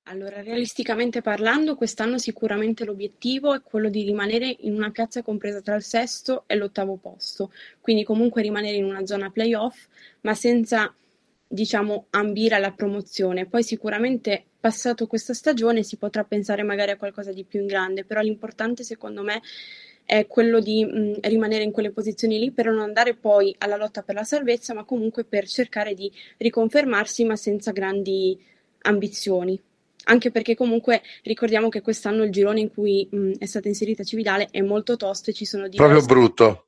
Allora, 0.05 0.41
realisticamente 0.41 1.21
parlando, 1.21 1.75
quest'anno 1.75 2.17
sicuramente 2.17 2.83
l'obiettivo 2.83 3.53
è 3.53 3.61
quello 3.61 3.87
di 3.87 4.03
rimanere 4.03 4.57
in 4.61 4.73
una 4.73 4.89
piazza 4.89 5.21
compresa 5.21 5.61
tra 5.61 5.75
il 5.75 5.83
sesto 5.83 6.43
e 6.47 6.55
l'ottavo 6.55 6.97
posto, 6.97 7.51
quindi 7.79 8.03
comunque 8.03 8.41
rimanere 8.41 8.75
in 8.75 8.83
una 8.83 9.05
zona 9.05 9.29
playoff, 9.29 9.87
ma 10.21 10.33
senza, 10.33 10.93
diciamo, 11.47 12.07
ambire 12.09 12.55
alla 12.55 12.71
promozione. 12.71 13.45
Poi 13.45 13.63
sicuramente 13.63 14.45
passato 14.61 15.07
questa 15.07 15.33
stagione 15.33 15.83
si 15.83 15.97
potrà 15.97 16.23
pensare 16.23 16.63
magari 16.63 16.91
a 16.91 16.97
qualcosa 16.97 17.33
di 17.33 17.43
più 17.43 17.59
in 17.59 17.65
grande, 17.65 18.05
però 18.05 18.21
l'importante 18.21 18.83
secondo 18.83 19.23
me 19.23 19.41
è 20.05 20.27
quello 20.27 20.59
di 20.59 20.85
mh, 20.85 21.19
rimanere 21.21 21.63
in 21.63 21.71
quelle 21.71 21.91
posizioni 21.91 22.39
lì 22.39 22.51
per 22.51 22.67
non 22.67 22.79
andare 22.79 23.15
poi 23.15 23.53
alla 23.59 23.75
lotta 23.75 24.03
per 24.03 24.15
la 24.15 24.23
salvezza, 24.23 24.73
ma 24.73 24.83
comunque 24.83 25.23
per 25.23 25.47
cercare 25.47 25.93
di 25.93 26.11
riconfermarsi, 26.37 27.25
ma 27.25 27.35
senza 27.35 27.71
grandi 27.71 28.39
ambizioni. 28.83 29.59
Anche 30.05 30.31
perché 30.31 30.55
comunque 30.55 31.01
ricordiamo 31.23 31.69
che 31.69 31.81
quest'anno 31.81 32.23
il 32.23 32.31
girone 32.31 32.59
in 32.59 32.73
cui 32.73 33.07
mh, 33.09 33.33
è 33.37 33.45
stata 33.45 33.67
inserita 33.67 34.03
Cividale 34.03 34.47
è 34.49 34.61
molto 34.61 34.97
tosto 34.97 35.29
e 35.29 35.33
ci 35.33 35.45
sono 35.45 35.67
diverse 35.67 35.93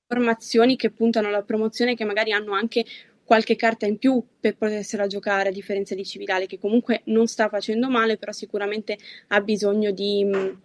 formazioni 0.07 0.75
che 0.75 0.91
puntano 0.91 1.27
alla 1.27 1.41
promozione 1.41 1.95
che 1.95 2.05
magari 2.05 2.31
hanno 2.31 2.53
anche 2.53 2.85
qualche 3.33 3.55
carta 3.55 3.87
in 3.87 3.97
più 3.97 4.23
per 4.39 4.57
potersela 4.57 5.07
giocare, 5.07 5.49
a 5.49 5.51
differenza 5.51 5.95
di 5.95 6.05
Cividale, 6.05 6.45
che 6.45 6.59
comunque 6.59 7.01
non 7.05 7.25
sta 7.25 7.49
facendo 7.49 7.89
male, 7.89 8.19
però 8.19 8.31
sicuramente 8.31 8.95
ha 9.29 9.41
bisogno 9.41 9.89
di, 9.89 10.55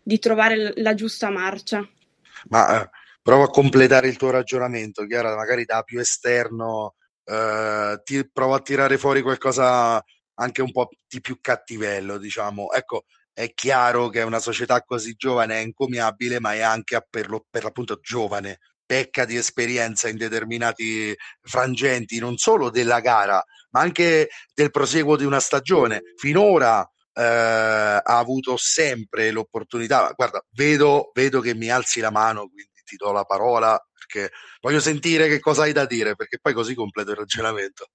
di 0.00 0.18
trovare 0.20 0.72
la 0.76 0.94
giusta 0.94 1.28
marcia. 1.28 1.84
Ma 2.48 2.80
eh, 2.80 2.90
provo 3.20 3.42
a 3.42 3.50
completare 3.50 4.06
il 4.06 4.16
tuo 4.16 4.30
ragionamento, 4.30 5.04
Chiara, 5.04 5.34
magari 5.34 5.64
da 5.64 5.82
più 5.82 5.98
esterno, 5.98 6.94
eh, 7.24 8.00
ti, 8.04 8.30
provo 8.30 8.54
a 8.54 8.60
tirare 8.60 8.96
fuori 8.96 9.20
qualcosa 9.20 10.00
anche 10.34 10.62
un 10.62 10.70
po' 10.70 10.90
di 11.08 11.20
più 11.20 11.38
cattivello, 11.40 12.18
diciamo. 12.18 12.70
Ecco, 12.70 13.06
è 13.32 13.52
chiaro 13.52 14.10
che 14.10 14.22
una 14.22 14.38
società 14.38 14.80
così 14.84 15.14
giovane 15.16 15.56
è 15.56 15.64
incommiabile, 15.64 16.38
ma 16.38 16.54
è 16.54 16.60
anche 16.60 17.04
per, 17.10 17.28
lo, 17.28 17.44
per 17.50 17.64
l'appunto 17.64 17.98
giovane, 18.00 18.60
pecca 18.86 19.24
di 19.24 19.36
esperienza 19.36 20.08
in 20.08 20.16
determinati 20.16 21.14
frangenti, 21.42 22.18
non 22.18 22.36
solo 22.36 22.70
della 22.70 23.00
gara, 23.00 23.44
ma 23.70 23.80
anche 23.80 24.28
del 24.54 24.70
proseguo 24.70 25.16
di 25.16 25.24
una 25.24 25.40
stagione. 25.40 26.00
Finora 26.16 26.88
eh, 27.12 27.22
ha 27.22 28.18
avuto 28.18 28.56
sempre 28.56 29.30
l'opportunità. 29.30 30.12
Guarda, 30.14 30.42
vedo, 30.52 31.10
vedo 31.12 31.40
che 31.40 31.54
mi 31.54 31.68
alzi 31.70 32.00
la 32.00 32.10
mano, 32.10 32.48
quindi 32.48 32.70
ti 32.84 32.96
do 32.96 33.10
la 33.12 33.24
parola 33.24 33.78
perché 33.92 34.32
voglio 34.60 34.80
sentire 34.80 35.28
che 35.28 35.40
cosa 35.40 35.62
hai 35.62 35.72
da 35.72 35.84
dire, 35.84 36.14
perché 36.14 36.38
poi 36.40 36.52
così 36.52 36.74
completo 36.74 37.10
il 37.10 37.16
ragionamento. 37.16 37.88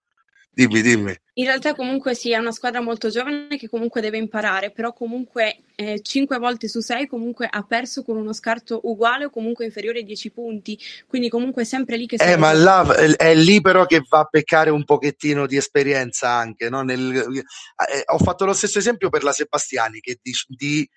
Dimmi, 0.54 0.82
dimmi. 0.82 1.16
In 1.36 1.46
realtà 1.46 1.74
comunque 1.74 2.14
sì, 2.14 2.32
è 2.34 2.38
una 2.38 2.52
squadra 2.52 2.82
molto 2.82 3.08
giovane 3.08 3.56
che 3.58 3.70
comunque 3.70 4.02
deve 4.02 4.18
imparare, 4.18 4.72
però 4.72 4.92
comunque 4.92 5.64
eh, 5.76 6.02
5 6.02 6.38
volte 6.40 6.68
su 6.68 6.82
6 6.82 7.08
comunque 7.08 7.48
ha 7.50 7.64
perso 7.64 8.04
con 8.04 8.18
uno 8.18 8.34
scarto 8.34 8.82
uguale 8.84 9.26
o 9.26 9.30
comunque 9.30 9.64
inferiore 9.64 10.00
ai 10.00 10.04
10 10.04 10.32
punti, 10.32 10.78
quindi 11.08 11.30
comunque 11.30 11.62
è 11.62 11.66
sempre 11.66 11.96
lì 11.96 12.06
che... 12.06 12.18
Eh, 12.18 12.36
ma 12.36 12.52
là, 12.52 12.96
è 13.16 13.34
lì 13.34 13.62
però 13.62 13.86
che 13.86 14.04
va 14.10 14.20
a 14.20 14.26
peccare 14.26 14.70
un 14.72 14.84
pochettino 14.84 15.48
di 15.48 15.56
esperienza 15.56 16.30
anche, 16.32 16.70
no? 16.70 16.82
Nel, 16.82 17.16
eh, 17.16 18.04
ho 18.06 18.18
fatto 18.18 18.44
lo 18.44 18.54
stesso 18.54 18.78
esempio 18.78 19.10
per 19.10 19.24
la 19.24 19.32
Sebastiani 19.32 20.02
che 20.02 20.20
di, 20.22 20.34
di 20.48 20.90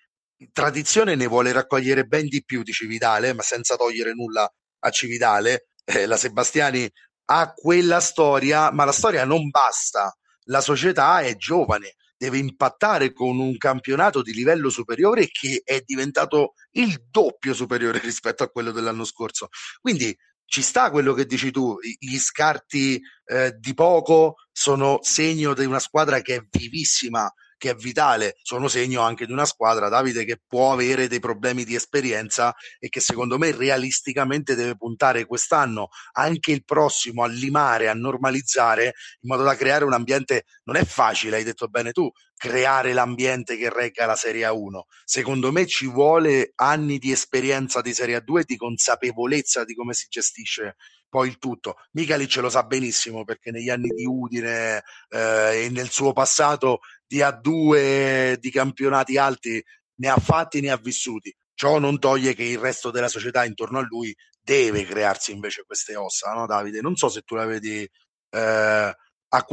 tradizione 0.52 1.14
ne 1.14 1.28
vuole 1.28 1.52
raccogliere 1.52 2.04
ben 2.04 2.26
di 2.26 2.42
più 2.44 2.64
di 2.64 2.72
Cividale, 2.72 3.32
ma 3.34 3.42
senza 3.42 3.76
togliere 3.76 4.12
nulla 4.14 4.52
a 4.80 4.90
Cividale. 4.90 5.68
Eh, 5.84 6.06
la 6.06 6.16
Sebastiani 6.16 6.90
ha 7.26 7.52
quella 7.52 8.00
storia, 8.00 8.70
ma 8.70 8.84
la 8.84 8.92
storia 8.92 9.24
non 9.24 9.48
basta. 9.48 10.16
La 10.48 10.60
società 10.60 11.20
è 11.20 11.36
giovane, 11.36 11.94
deve 12.16 12.38
impattare 12.38 13.12
con 13.12 13.38
un 13.38 13.56
campionato 13.56 14.22
di 14.22 14.32
livello 14.32 14.70
superiore 14.70 15.28
che 15.28 15.62
è 15.64 15.82
diventato 15.84 16.54
il 16.72 17.06
doppio 17.10 17.54
superiore 17.54 17.98
rispetto 18.04 18.42
a 18.42 18.48
quello 18.48 18.70
dell'anno 18.70 19.04
scorso. 19.04 19.48
Quindi 19.80 20.16
ci 20.46 20.62
sta 20.62 20.90
quello 20.90 21.14
che 21.14 21.26
dici 21.26 21.50
tu, 21.50 21.76
gli 21.98 22.18
scarti 22.18 23.00
eh, 23.24 23.54
di 23.58 23.74
poco 23.74 24.36
sono 24.52 24.98
segno 25.00 25.54
di 25.54 25.64
una 25.64 25.78
squadra 25.78 26.20
che 26.20 26.36
è 26.36 26.46
vivissima, 26.50 27.32
che 27.56 27.70
è 27.70 27.74
vitale, 27.74 28.36
sono 28.42 28.68
segno 28.68 29.00
anche 29.02 29.26
di 29.26 29.32
una 29.32 29.44
squadra, 29.44 29.88
Davide, 29.88 30.24
che 30.24 30.40
può 30.46 30.72
avere 30.72 31.08
dei 31.08 31.20
problemi 31.20 31.64
di 31.64 31.74
esperienza 31.74 32.54
e 32.78 32.88
che 32.88 33.00
secondo 33.00 33.38
me 33.38 33.52
realisticamente 33.52 34.54
deve 34.54 34.76
puntare 34.76 35.26
quest'anno, 35.26 35.88
anche 36.12 36.52
il 36.52 36.64
prossimo, 36.64 37.22
a 37.22 37.28
limare, 37.28 37.88
a 37.88 37.94
normalizzare, 37.94 38.94
in 39.20 39.30
modo 39.30 39.42
da 39.42 39.56
creare 39.56 39.84
un 39.84 39.92
ambiente, 39.92 40.44
non 40.64 40.76
è 40.76 40.84
facile, 40.84 41.36
hai 41.36 41.44
detto 41.44 41.68
bene 41.68 41.92
tu, 41.92 42.10
creare 42.36 42.92
l'ambiente 42.92 43.56
che 43.56 43.70
regga 43.70 44.06
la 44.06 44.16
Serie 44.16 44.46
A1. 44.46 44.80
Secondo 45.04 45.52
me 45.52 45.66
ci 45.66 45.86
vuole 45.86 46.52
anni 46.56 46.98
di 46.98 47.10
esperienza 47.10 47.80
di 47.80 47.94
Serie 47.94 48.18
A2 48.18 48.40
e 48.40 48.44
di 48.44 48.56
consapevolezza 48.56 49.64
di 49.64 49.74
come 49.74 49.94
si 49.94 50.06
gestisce 50.08 50.76
poi 51.14 51.28
il 51.28 51.38
tutto. 51.38 51.76
Michali 51.92 52.26
ce 52.26 52.40
lo 52.40 52.50
sa 52.50 52.64
benissimo 52.64 53.22
perché 53.22 53.52
negli 53.52 53.70
anni 53.70 53.88
di 53.88 54.04
Udine 54.04 54.82
eh, 55.10 55.64
e 55.64 55.68
nel 55.70 55.88
suo 55.90 56.12
passato 56.12 56.80
di 57.14 57.20
A2 57.20 58.34
di 58.34 58.50
campionati 58.50 59.16
alti 59.16 59.62
ne 59.96 60.08
ha 60.08 60.16
fatti, 60.16 60.60
ne 60.60 60.70
ha 60.70 60.76
vissuti. 60.76 61.32
Ciò 61.54 61.78
non 61.78 62.00
toglie 62.00 62.34
che 62.34 62.42
il 62.42 62.58
resto 62.58 62.90
della 62.90 63.06
società 63.06 63.44
intorno 63.44 63.78
a 63.78 63.86
lui 63.88 64.12
deve 64.40 64.84
crearsi 64.84 65.30
invece 65.30 65.62
queste 65.64 65.94
ossa, 65.94 66.32
no 66.32 66.46
Davide? 66.46 66.80
Non 66.80 66.96
so 66.96 67.08
se 67.08 67.20
tu 67.20 67.36
la 67.36 67.44
vedi 67.44 67.88
eh, 68.30 68.96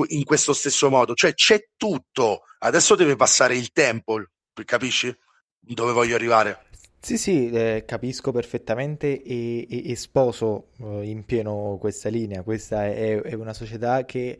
in 0.08 0.24
questo 0.24 0.54
stesso 0.54 0.89
modo, 0.89 1.13
cioè 1.13 1.36
c'è 1.36 1.67
tutto, 1.78 2.41
adesso 2.60 2.95
deve 2.95 3.15
passare 3.15 3.56
il 3.56 3.71
tempo, 3.71 4.24
capisci? 4.65 5.15
Dove 5.60 5.91
voglio 5.91 6.15
arrivare? 6.15 6.65
Sì, 7.00 7.17
sì, 7.17 7.50
eh, 7.52 7.84
capisco 7.86 8.32
perfettamente 8.32 9.21
e, 9.21 9.67
e, 9.69 9.91
e 9.91 9.95
sposo 9.95 10.69
eh, 10.80 11.08
in 11.08 11.26
pieno 11.26 11.78
questa 11.80 12.10
linea. 12.10 12.41
Questa 12.41 12.86
è, 12.86 13.21
è 13.21 13.34
una 13.34 13.54
società 13.54 14.04
che 14.06 14.39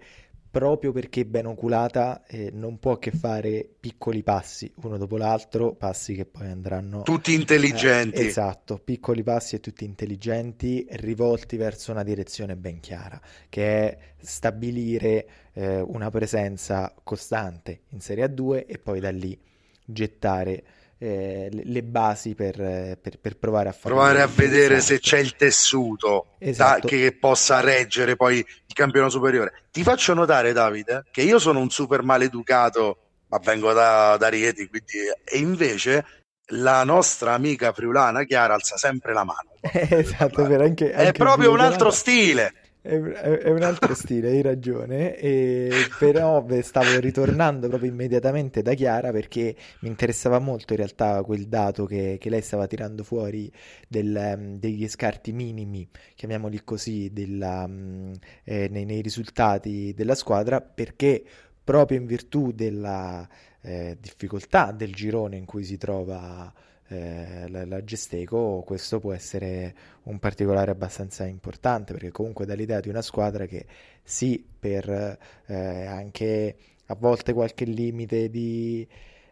proprio 0.52 0.92
perché 0.92 1.26
ben 1.26 1.46
oculata 1.46 2.26
eh, 2.28 2.52
non 2.54 2.78
può 2.78 2.98
che 2.98 3.12
fare 3.12 3.68
piccoli 3.80 4.22
passi 4.22 4.72
uno 4.84 4.98
dopo 4.98 5.16
l'altro, 5.16 5.74
passi 5.74 6.14
che 6.14 6.26
poi 6.26 6.48
andranno... 6.48 7.04
Tutti 7.04 7.34
intelligenti. 7.34 8.18
Eh, 8.18 8.26
esatto, 8.26 8.78
piccoli 8.78 9.24
passi 9.24 9.56
e 9.56 9.62
tutti 9.62 9.86
intelligenti, 9.86 10.86
rivolti 10.90 11.56
verso 11.56 11.92
una 11.92 12.04
direzione 12.04 12.58
ben 12.58 12.82
chiara, 12.82 13.20
che 13.48 13.64
è 13.64 13.98
stabilire 14.20 15.28
eh, 15.54 15.80
una 15.80 16.10
presenza 16.10 16.94
costante 17.02 17.84
in 17.92 18.02
Serie 18.02 18.26
A2 18.26 18.66
e 18.68 18.78
poi 18.78 19.00
da 19.00 19.10
lì 19.10 19.40
gettare 19.86 20.64
eh, 21.04 21.50
le 21.52 21.82
basi 21.82 22.36
per, 22.36 22.56
per, 23.02 23.18
per, 23.20 23.36
provare 23.36 23.70
a 23.70 23.72
fare 23.72 23.96
provare 23.96 24.22
a 24.22 24.28
vedere 24.28 24.76
esatto. 24.76 24.94
se 24.94 25.00
c'è 25.00 25.18
il 25.18 25.36
tessuto 25.36 26.36
esatto. 26.38 26.82
da, 26.82 26.88
che 26.88 27.18
possa 27.20 27.60
reggere 27.60 28.16
poi 28.16 28.38
il 28.38 28.74
campionato 28.76 29.14
superiore. 29.14 29.64
Ti 29.72 29.82
faccio 29.82 30.14
notare, 30.14 30.54
Davide, 30.54 31.06
che 31.10 31.24
io 31.24 31.40
sono 31.40 31.60
un 31.60 31.72
super 31.72 32.04
maleducato, 32.04 32.98
ma 33.30 33.40
vengo 33.44 33.74
da, 33.74 34.16
da 34.18 34.28
Rieti, 34.28 34.68
quindi, 34.68 34.94
e 35.26 35.38
invece 35.40 36.06
la 36.54 36.84
nostra 36.84 37.34
amica 37.34 37.74
friulana 37.74 38.24
Chiara 38.24 38.54
alza 38.54 38.78
sempre 38.78 39.14
la 39.14 39.24
mano. 39.24 39.54
esatto, 39.60 40.44
anche, 40.44 40.56
anche 40.56 40.92
è 40.92 41.12
proprio 41.14 41.52
un 41.52 41.62
altro 41.62 41.90
stile. 41.90 42.54
È, 42.84 42.90
è, 42.90 43.50
un 43.52 43.62
altro 43.62 43.94
stile, 43.94 44.30
hai 44.30 44.42
ragione, 44.42 45.16
e, 45.16 45.70
però 46.00 46.44
stavo 46.62 47.00
ritornando 47.00 47.68
proprio 47.68 47.92
immediatamente 47.92 48.64
da 48.64 48.74
Chiara 48.74 49.12
perché 49.12 49.56
mi 49.82 49.90
interessava 49.90 50.40
molto 50.40 50.74
in 50.74 50.80
realtà 50.80 51.22
quel 51.22 51.48
dato 51.48 51.86
che, 51.86 52.18
che 52.20 52.30
lei 52.32 52.42
stava 52.42 52.66
tirando 52.66 53.04
fuori 53.04 53.52
del, 53.88 54.36
um, 54.36 54.58
degli 54.58 54.88
scarti 54.88 55.32
minimi, 55.32 55.88
chiamiamoli 56.16 56.64
così, 56.64 57.12
della, 57.14 57.66
um, 57.68 58.14
eh, 58.44 58.68
nei, 58.72 58.86
nei, 58.86 59.02
risultati 59.02 59.94
della 59.96 60.16
squadra 60.16 60.60
perché 60.60 61.24
proprio 61.64 62.00
in 62.00 62.08
virtù 62.08 62.52
della 62.52 63.30
eh, 63.62 63.96
difficoltà 64.00 64.72
del 64.72 64.92
girone 64.92 65.38
in 65.38 65.46
cui 65.46 65.64
si 65.64 65.78
trova 65.78 66.52
eh, 66.92 67.48
la, 67.50 67.66
la, 67.66 67.84
Gesteco, 67.84 68.64
questo 68.66 69.00
può 69.00 69.14
essere 69.14 69.74
un 70.04 70.20
particolare 70.20 70.72
abbastanza 70.72 71.26
importante 71.26 71.94
perché 71.94 72.12
comunque 72.12 72.46
dà 72.46 72.54
l'idea 72.54 72.80
di 72.80 72.90
una 72.90 73.02
squadra 73.02 73.46
che 73.46 73.66
sì, 74.04 74.44
per 74.60 75.18
eh, 75.48 75.86
anche 75.86 76.56
a 76.88 76.96
volte 76.96 77.34
qualche 77.34 77.66
limite 77.66 78.30
di, 78.30 78.88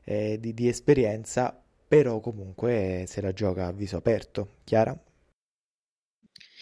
eh, 0.06 0.38
di, 0.40 0.54
di 0.54 0.68
esperienza, 0.68 1.62
però 1.88 2.20
comunque 2.20 3.04
se 3.08 3.22
la 3.22 3.34
gioca 3.34 3.68
a 3.68 3.72
viso 3.72 3.98
aperto. 3.98 4.56
Chiara? 4.64 4.98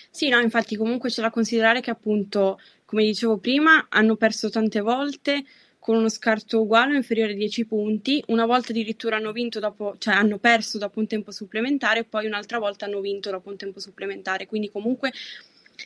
Sì, 0.10 0.30
no, 0.30 0.40
infatti 0.40 0.76
comunque 0.76 1.10
c'è 1.10 1.22
da 1.22 1.30
considerare 1.30 1.80
che 1.82 1.92
appunto, 1.92 2.60
come 2.86 3.04
dicevo 3.04 3.38
prima, 3.38 3.86
hanno 3.90 4.16
perso 4.16 4.50
tante 4.50 4.80
volte, 4.80 5.44
con 5.80 5.96
uno 5.96 6.10
scarto 6.10 6.62
uguale 6.62 6.94
o 6.94 6.96
inferiore 6.96 7.34
a 7.34 7.36
10 7.36 7.66
punti, 7.66 8.24
una 8.28 8.46
volta 8.46 8.72
addirittura 8.72 9.18
hanno 9.18 9.32
vinto 9.32 9.60
dopo, 9.60 9.96
cioè 9.98 10.14
hanno 10.14 10.38
perso 10.38 10.78
dopo 10.78 11.00
un 11.00 11.08
tempo 11.08 11.32
supplementare 11.32 12.02
e 12.02 12.04
poi 12.04 12.26
un'altra 12.26 12.60
volta 12.60 12.86
hanno 12.86 13.00
vinto 13.00 13.30
dopo 13.30 13.50
un 13.50 13.58
tempo 13.58 13.80
supplementare, 13.80 14.48
quindi 14.48 14.70
comunque 14.70 15.12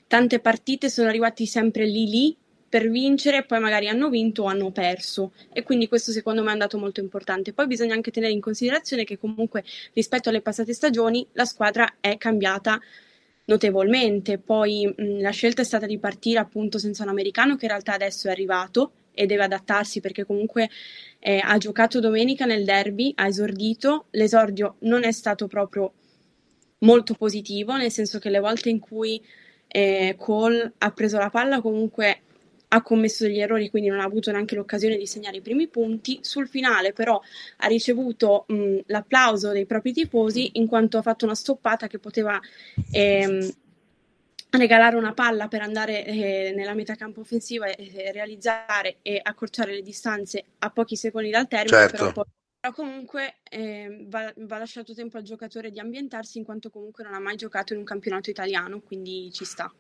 tante 0.08 0.40
partite 0.40 0.90
sono 0.90 1.10
arrivati 1.10 1.46
sempre 1.46 1.86
lì 1.86 2.08
lì 2.10 2.38
per 2.72 2.90
vincere 2.90 3.40
e 3.40 3.44
poi 3.44 3.60
magari 3.60 3.90
hanno 3.90 4.10
vinto 4.10 4.44
o 4.44 4.46
hanno 4.46 4.72
perso. 4.72 5.34
E 5.52 5.62
quindi 5.62 5.90
questo 5.90 6.14
secondo 6.14 6.42
me 6.42 6.50
è 6.50 6.54
andato 6.54 6.78
molto 6.78 7.02
importante. 7.02 7.52
Poi 7.52 7.68
bisogna 7.68 7.94
anche 7.94 8.12
tenere 8.12 8.32
in 8.32 8.40
considerazione 8.40 9.04
che 9.04 9.18
comunque 9.18 9.66
rispetto 9.92 10.30
alle 10.30 10.42
passate 10.42 10.74
stagioni 10.74 11.28
la 11.34 11.44
squadra 11.44 11.96
è 12.00 12.18
cambiata 12.18 12.80
notevolmente, 13.46 14.38
poi 14.38 14.86
mh, 14.86 15.20
la 15.20 15.32
scelta 15.32 15.62
è 15.62 15.66
stata 15.66 15.86
di 15.86 16.00
partire 16.00 16.40
appunto 16.40 16.78
senza 16.78 17.04
un 17.04 17.10
americano 17.10 17.58
che 17.58 17.66
in 17.66 17.72
realtà 17.72 17.94
adesso 17.94 18.30
è 18.30 18.32
arrivato 18.32 18.92
e 19.14 19.26
deve 19.26 19.44
adattarsi 19.44 20.00
perché 20.00 20.26
comunque 20.26 20.70
eh, 21.20 21.40
ha 21.44 21.58
giocato 21.58 22.00
domenica 22.00 22.46
nel 22.46 22.64
derby, 22.64 23.12
ha 23.16 23.28
esordito, 23.28 24.06
l'esordio 24.12 24.76
non 24.80 25.04
è 25.04 25.12
stato 25.12 25.48
proprio 25.48 25.94
molto 26.80 27.14
positivo, 27.14 27.76
nel 27.76 27.92
senso 27.92 28.20
che 28.20 28.30
le 28.30 28.40
volte 28.40 28.70
in 28.70 28.80
cui 28.80 29.22
eh, 29.68 30.16
Cole 30.18 30.74
ha 30.78 30.92
preso 30.92 31.18
la 31.18 31.30
palla 31.30 31.62
comunque 31.62 32.22
ha 32.74 32.82
commesso 32.82 33.26
degli 33.26 33.40
errori, 33.40 33.70
quindi 33.70 33.90
non 33.90 34.00
ha 34.00 34.06
avuto 34.06 34.32
neanche 34.32 34.56
l'occasione 34.56 34.96
di 34.96 35.06
segnare 35.06 35.38
i 35.38 35.42
primi 35.42 35.68
punti. 35.68 36.20
Sul 36.22 36.48
finale, 36.48 36.94
però, 36.94 37.20
ha 37.58 37.68
ricevuto 37.68 38.46
mh, 38.48 38.78
l'applauso 38.86 39.52
dei 39.52 39.66
propri 39.66 39.92
tifosi 39.92 40.52
in 40.54 40.68
quanto 40.68 40.98
ha 40.98 41.02
fatto 41.02 41.26
una 41.26 41.36
stoppata 41.36 41.88
che 41.88 42.00
poteva 42.00 42.40
ehm, 42.92 43.50
regalare 44.58 44.96
una 44.96 45.14
palla 45.14 45.48
per 45.48 45.62
andare 45.62 46.06
eh, 46.06 46.54
nella 46.56 46.74
metacampo 46.74 47.22
offensiva 47.22 47.68
e, 47.68 47.92
e, 47.94 48.12
realizzare 48.12 48.98
e 49.02 49.20
accorciare 49.22 49.74
le 49.74 49.82
distanze 49.82 50.44
a 50.60 50.70
pochi 50.70 50.96
secondi 50.96 51.30
dal 51.30 51.48
termine. 51.48 51.78
Certo. 51.78 51.98
Però, 51.98 52.12
poi, 52.12 52.24
però, 52.60 52.74
comunque 52.74 53.38
eh, 53.50 54.06
va, 54.08 54.32
va 54.36 54.58
lasciato 54.58 54.94
tempo 54.94 55.18
al 55.18 55.24
giocatore 55.24 55.72
di 55.72 55.80
ambientarsi 55.80 56.38
in 56.38 56.44
quanto 56.44 56.70
comunque 56.70 57.04
non 57.04 57.14
ha 57.14 57.20
mai 57.20 57.38
giocato 57.38 57.74
in 57.74 57.80
un 57.80 57.86
campionato 57.86 58.30
italiano, 58.30 58.82
quindi 58.82 59.32
ci 59.32 59.46
sta. 59.46 59.74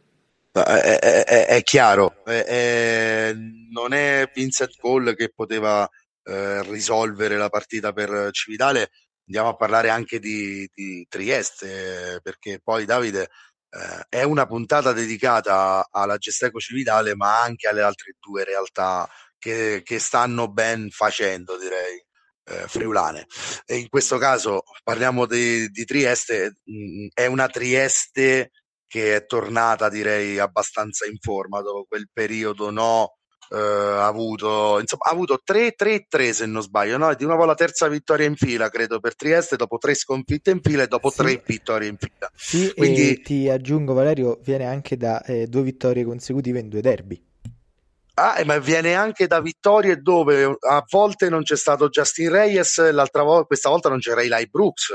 È, 0.54 0.60
è, 0.60 1.46
è 1.48 1.64
chiaro, 1.64 2.24
è, 2.26 3.34
non 3.72 3.94
è 3.94 4.30
Vincent 4.34 4.76
Cole 4.78 5.16
che 5.16 5.32
poteva 5.34 5.90
eh, 6.24 6.62
risolvere 6.64 7.38
la 7.38 7.50
partita 7.50 7.94
per 7.94 8.30
Cividale, 8.32 8.92
andiamo 9.26 9.50
a 9.50 9.56
parlare 9.56 9.90
anche 9.90 10.20
di, 10.20 10.70
di 10.74 11.06
Trieste, 11.10 12.20
perché 12.22 12.60
poi 12.62 12.84
Davide 12.84 13.30
eh, 13.72 14.06
è 14.10 14.24
una 14.24 14.46
puntata 14.46 14.92
dedicata 14.92 15.88
alla 15.90 16.18
Gesteco 16.18 16.60
Cividale, 16.60 17.16
ma 17.16 17.42
anche 17.42 17.68
alle 17.68 17.82
altre 17.82 18.16
due 18.20 18.44
realtà 18.44 19.10
che, 19.38 19.82
che 19.84 20.00
stanno 20.00 20.50
ben 20.52 20.90
facendo, 20.90 21.58
direi. 21.58 22.04
Eh, 22.44 22.68
friulane 22.68 23.28
e 23.66 23.78
in 23.78 23.88
questo 23.88 24.18
caso 24.18 24.64
parliamo 24.84 25.28
di, 25.28 25.70
di 25.70 25.86
Trieste 25.86 26.56
mh, 26.64 27.10
è 27.14 27.28
una 27.28 27.48
Trieste 27.48 28.50
che 28.88 29.16
è 29.16 29.26
tornata 29.28 29.90
direi 29.90 30.40
abbastanza 30.40 31.06
in 31.06 31.18
forma 31.20 31.62
dopo 31.62 31.86
quel 31.88 32.10
periodo 32.12 32.72
no 32.72 33.20
eh, 33.52 33.58
ha 33.58 34.06
avuto 34.06 34.80
insomma 34.80 35.04
ha 35.06 35.12
avuto 35.12 35.42
3-3-3 35.46 36.32
se 36.32 36.46
non 36.46 36.62
sbaglio 36.62 36.98
no? 36.98 37.14
di 37.14 37.26
nuovo 37.26 37.46
la 37.46 37.56
terza 37.56 37.88
vittoria 37.88 38.26
in 38.26 38.36
fila 38.36 38.70
credo 38.70 39.00
per 39.00 39.16
Trieste 39.16 39.56
dopo 39.56 39.78
tre 39.78 39.94
sconfitte 39.94 40.52
in 40.52 40.62
fila 40.62 40.84
e 40.84 40.88
dopo 40.88 41.10
sì. 41.10 41.18
tre 41.18 41.44
vittorie 41.46 41.90
in 41.90 41.98
fila 41.98 42.32
sì 42.34 42.74
Quindi... 42.76 43.22
ti 43.22 43.50
aggiungo 43.50 43.94
Valerio 43.94 44.40
viene 44.42 44.66
anche 44.66 44.96
da 44.96 45.22
eh, 45.24 45.48
due 45.48 45.64
vittorie 45.64 46.06
consecutive 46.06 46.60
in 46.60 46.70
due 46.70 46.82
derby 46.82 47.22
Ah, 48.14 48.40
ma 48.46 48.60
viene 48.60 48.94
anche 48.94 49.26
da 49.26 49.40
vittorie 49.40 49.96
dove 49.96 50.44
a 50.44 50.86
volte 50.90 51.30
non 51.30 51.44
c'è 51.44 51.56
stato 51.56 51.88
Justin 51.88 52.30
Reyes, 52.30 52.92
l'altra 52.92 53.24
volta, 53.24 53.46
questa 53.46 53.70
volta 53.70 53.90
non 53.90 54.00
c'era 54.00 54.22
Eli 54.22 54.48
Brooks 54.48 54.94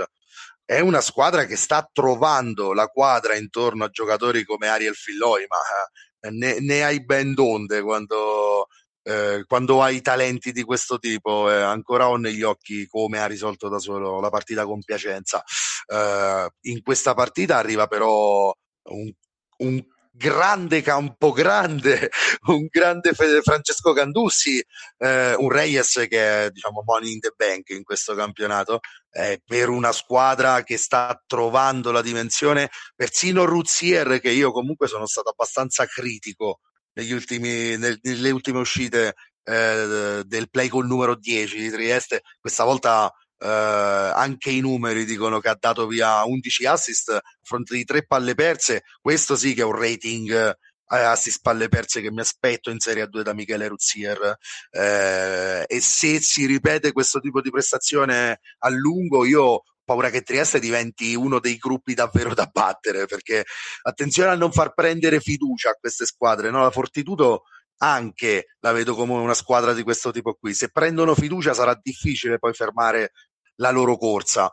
è 0.66 0.81
una 0.81 1.01
squadra 1.01 1.45
che 1.45 1.55
sta 1.55 1.88
trovando 1.90 2.73
la 2.73 2.88
quadra 2.88 3.37
intorno 3.37 3.85
a 3.85 3.88
giocatori 3.88 4.42
come 4.45 4.66
Ariel 4.66 4.97
Filloi, 4.97 5.47
ma 5.49 5.57
eh, 5.57 5.90
ne, 6.31 6.61
ne, 6.61 6.85
hai 6.85 7.05
ben 7.05 7.35
donde 7.35 7.83
quando, 7.83 8.69
eh, 9.03 9.45
quando 9.47 9.83
hai 9.83 10.01
talenti 10.01 10.53
di 10.53 10.62
questo 10.62 10.99
tipo. 10.99 11.51
Eh, 11.51 11.61
ancora 11.61 12.09
ho 12.09 12.17
negli 12.17 12.43
occhi 12.43 12.87
come 12.87 13.19
ha 13.19 13.27
risolto 13.27 13.69
da 13.69 13.79
solo 13.79 14.21
la 14.21 14.31
partita 14.31 14.65
con 14.65 14.83
Piacenza. 14.83 15.43
Eh, 15.87 16.49
in 16.62 16.83
questa 16.83 17.15
partita 17.15 17.57
arriva 17.57 17.87
però 17.87 18.53
un, 18.91 19.12
un 19.59 19.85
grande 20.16 20.83
Campogrande, 20.83 22.11
un 22.48 22.66
grande 22.70 23.12
Francesco 23.12 23.92
Candussi, 23.92 24.64
eh, 24.98 25.35
un 25.35 25.50
Reyes 25.50 26.07
che 26.09 26.44
è 26.44 26.50
diciamo 26.50 26.83
money 26.85 27.12
in 27.12 27.20
the 27.20 27.33
bank 27.37 27.70
in 27.70 27.85
questo 27.85 28.14
campionato, 28.14 28.81
eh, 29.11 29.40
per 29.44 29.68
una 29.68 29.92
squadra 29.92 30.62
che 30.62 30.79
sta 30.79 31.22
trovando 31.26 31.92
la 31.92 32.02
dimensione, 32.02 32.70
persino 32.94 33.44
Ruzier 33.44 34.20
che 34.20 34.31
io 34.31 34.52
comunque 34.52 34.88
sono 34.88 35.07
stato 35.07 35.31
abbastanza 35.31 35.85
critico 35.87 36.61
ultimi, 36.94 37.76
nel, 37.76 37.98
nelle 38.02 38.31
ultime 38.31 38.59
uscite 38.59 39.14
eh, 39.44 40.22
del 40.24 40.50
play 40.50 40.68
col 40.68 40.87
numero 40.87 41.14
10 41.14 41.59
di 41.59 41.70
Trieste, 41.70 42.22
questa 42.40 42.64
volta 42.64 43.12
eh, 43.38 43.46
anche 43.46 44.51
i 44.51 44.61
numeri 44.61 45.05
dicono 45.05 45.40
che 45.40 45.49
ha 45.49 45.57
dato 45.59 45.87
via 45.87 46.25
11 46.25 46.66
assist 46.66 47.11
a 47.11 47.20
fronte 47.42 47.75
di 47.75 47.85
3 47.85 48.07
palle 48.07 48.35
perse. 48.35 48.83
Questo 49.01 49.37
sì 49.37 49.55
che 49.55 49.62
è 49.62 49.64
un 49.64 49.79
rating 49.79 50.57
eh, 50.88 50.99
assist 50.99 51.40
palle 51.42 51.68
perse 51.68 52.01
che 52.01 52.11
mi 52.11 52.20
aspetto 52.20 52.70
in 52.70 52.79
Serie 52.79 53.05
A2 53.05 53.22
da 53.22 53.35
Michele 53.35 53.68
Ruzier. 53.68 54.37
Eh, 54.70 55.64
e 55.66 55.81
se 55.81 56.20
si 56.20 56.46
ripete 56.46 56.92
questo 56.92 57.20
tipo 57.20 57.40
di 57.40 57.51
prestazione 57.51 58.40
a 58.59 58.68
lungo, 58.68 59.25
io 59.25 59.62
paura 59.85 60.11
che 60.11 60.22
Trieste 60.22 60.59
diventi 60.59 61.14
uno 61.14 61.38
dei 61.38 61.57
gruppi 61.57 61.94
davvero 61.94 62.35
da 62.35 62.51
battere 62.53 63.07
perché 63.07 63.44
attenzione 63.83 64.31
a 64.31 64.35
non 64.35 64.51
far 64.51 64.75
prendere 64.75 65.20
fiducia 65.20 65.70
a 65.70 65.77
queste 65.79 66.05
squadre. 66.07 66.51
No? 66.51 66.62
La 66.62 66.70
Fortitudo 66.70 67.44
anche 67.79 68.55
la 68.61 68.73
vedo 68.73 68.95
come 68.95 69.15
una 69.15 69.35
squadra 69.35 69.73
di 69.73 69.83
questo 69.83 70.11
tipo 70.11 70.35
qui. 70.35 70.55
Se 70.55 70.71
prendono 70.71 71.15
fiducia 71.15 71.55
sarà 71.55 71.79
difficile 71.81 72.39
poi 72.39 72.53
fermare 72.55 73.12
la 73.57 73.71
loro 73.71 73.97
corsa. 73.97 74.51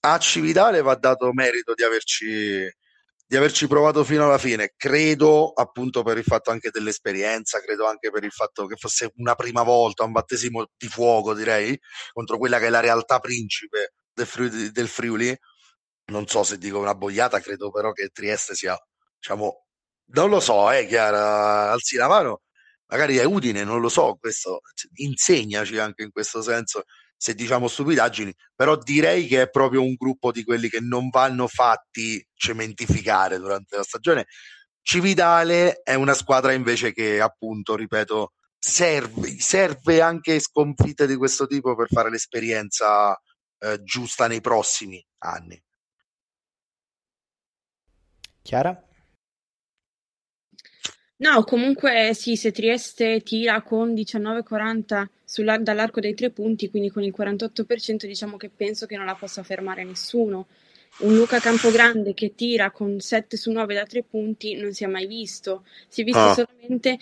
A 0.00 0.18
Cividale 0.18 0.82
va 0.82 0.94
dato 0.96 1.32
merito 1.32 1.74
di 1.74 1.82
averci, 1.82 2.70
di 3.26 3.36
averci 3.36 3.66
provato 3.66 4.04
fino 4.04 4.24
alla 4.24 4.38
fine. 4.38 4.74
Credo 4.76 5.52
appunto 5.52 6.02
per 6.02 6.18
il 6.18 6.24
fatto 6.24 6.50
anche 6.50 6.70
dell'esperienza, 6.70 7.60
credo 7.60 7.86
anche 7.86 8.10
per 8.10 8.24
il 8.24 8.32
fatto 8.32 8.66
che 8.66 8.76
fosse 8.76 9.12
una 9.16 9.34
prima 9.34 9.62
volta, 9.62 10.04
un 10.04 10.12
battesimo 10.12 10.66
di 10.76 10.88
fuoco, 10.88 11.34
direi, 11.34 11.78
contro 12.12 12.38
quella 12.38 12.58
che 12.58 12.66
è 12.66 12.70
la 12.70 12.80
realtà 12.80 13.18
principe 13.18 13.94
del 14.12 14.26
Friuli. 14.26 14.70
Del 14.70 14.88
Friuli. 14.88 15.38
Non 16.06 16.26
so 16.26 16.42
se 16.44 16.58
dico 16.58 16.78
una 16.78 16.94
boiata, 16.94 17.40
credo 17.40 17.70
però 17.70 17.92
che 17.92 18.08
Trieste 18.08 18.54
sia, 18.54 18.76
diciamo, 19.18 19.64
non 20.12 20.28
lo 20.28 20.38
so, 20.40 20.70
eh, 20.70 20.86
Chiara, 20.86 21.70
alzi 21.70 21.96
la 21.96 22.08
mano, 22.08 22.42
magari 22.94 23.16
è 23.16 23.24
Udine, 23.24 23.64
non 23.64 23.80
lo 23.80 23.88
so, 23.88 24.16
questo 24.20 24.60
insegnaci 24.94 25.78
anche 25.78 26.04
in 26.04 26.12
questo 26.12 26.42
senso 26.42 26.84
se 27.16 27.34
diciamo 27.34 27.66
stupidaggini, 27.66 28.32
però 28.54 28.76
direi 28.76 29.26
che 29.26 29.42
è 29.42 29.50
proprio 29.50 29.82
un 29.82 29.94
gruppo 29.94 30.30
di 30.30 30.44
quelli 30.44 30.68
che 30.68 30.78
non 30.78 31.08
vanno 31.08 31.48
fatti 31.48 32.24
cementificare 32.34 33.38
durante 33.38 33.76
la 33.76 33.82
stagione. 33.82 34.26
Cividale 34.80 35.80
è 35.82 35.94
una 35.94 36.14
squadra 36.14 36.52
invece 36.52 36.92
che 36.92 37.20
appunto, 37.20 37.74
ripeto, 37.74 38.34
serve, 38.56 39.40
serve 39.40 40.00
anche 40.00 40.38
sconfitte 40.38 41.08
di 41.08 41.16
questo 41.16 41.48
tipo 41.48 41.74
per 41.74 41.88
fare 41.88 42.10
l'esperienza 42.10 43.18
eh, 43.58 43.82
giusta 43.82 44.28
nei 44.28 44.40
prossimi 44.40 45.04
anni. 45.18 45.60
Chiara? 48.42 48.93
No, 51.16 51.44
comunque 51.44 52.10
sì, 52.12 52.36
se 52.36 52.50
Trieste 52.50 53.20
tira 53.22 53.62
con 53.62 53.94
19,40 53.94 55.08
sulla- 55.24 55.58
dall'arco 55.58 56.00
dei 56.00 56.14
tre 56.14 56.30
punti, 56.30 56.68
quindi 56.70 56.90
con 56.90 57.02
il 57.04 57.12
48%, 57.12 58.06
diciamo 58.06 58.36
che 58.36 58.50
penso 58.50 58.86
che 58.86 58.96
non 58.96 59.06
la 59.06 59.14
possa 59.14 59.42
fermare 59.44 59.84
nessuno. 59.84 60.48
Un 60.98 61.14
Luca 61.14 61.38
Campogrande 61.40 62.14
che 62.14 62.34
tira 62.34 62.70
con 62.70 63.00
7 63.00 63.36
su 63.36 63.50
9 63.52 63.74
da 63.74 63.84
tre 63.84 64.02
punti 64.02 64.54
non 64.56 64.72
si 64.72 64.84
è 64.84 64.86
mai 64.88 65.06
visto. 65.06 65.64
Si 65.88 66.00
è 66.02 66.04
visto 66.04 66.20
Ah. 66.20 66.34
solamente 66.34 66.98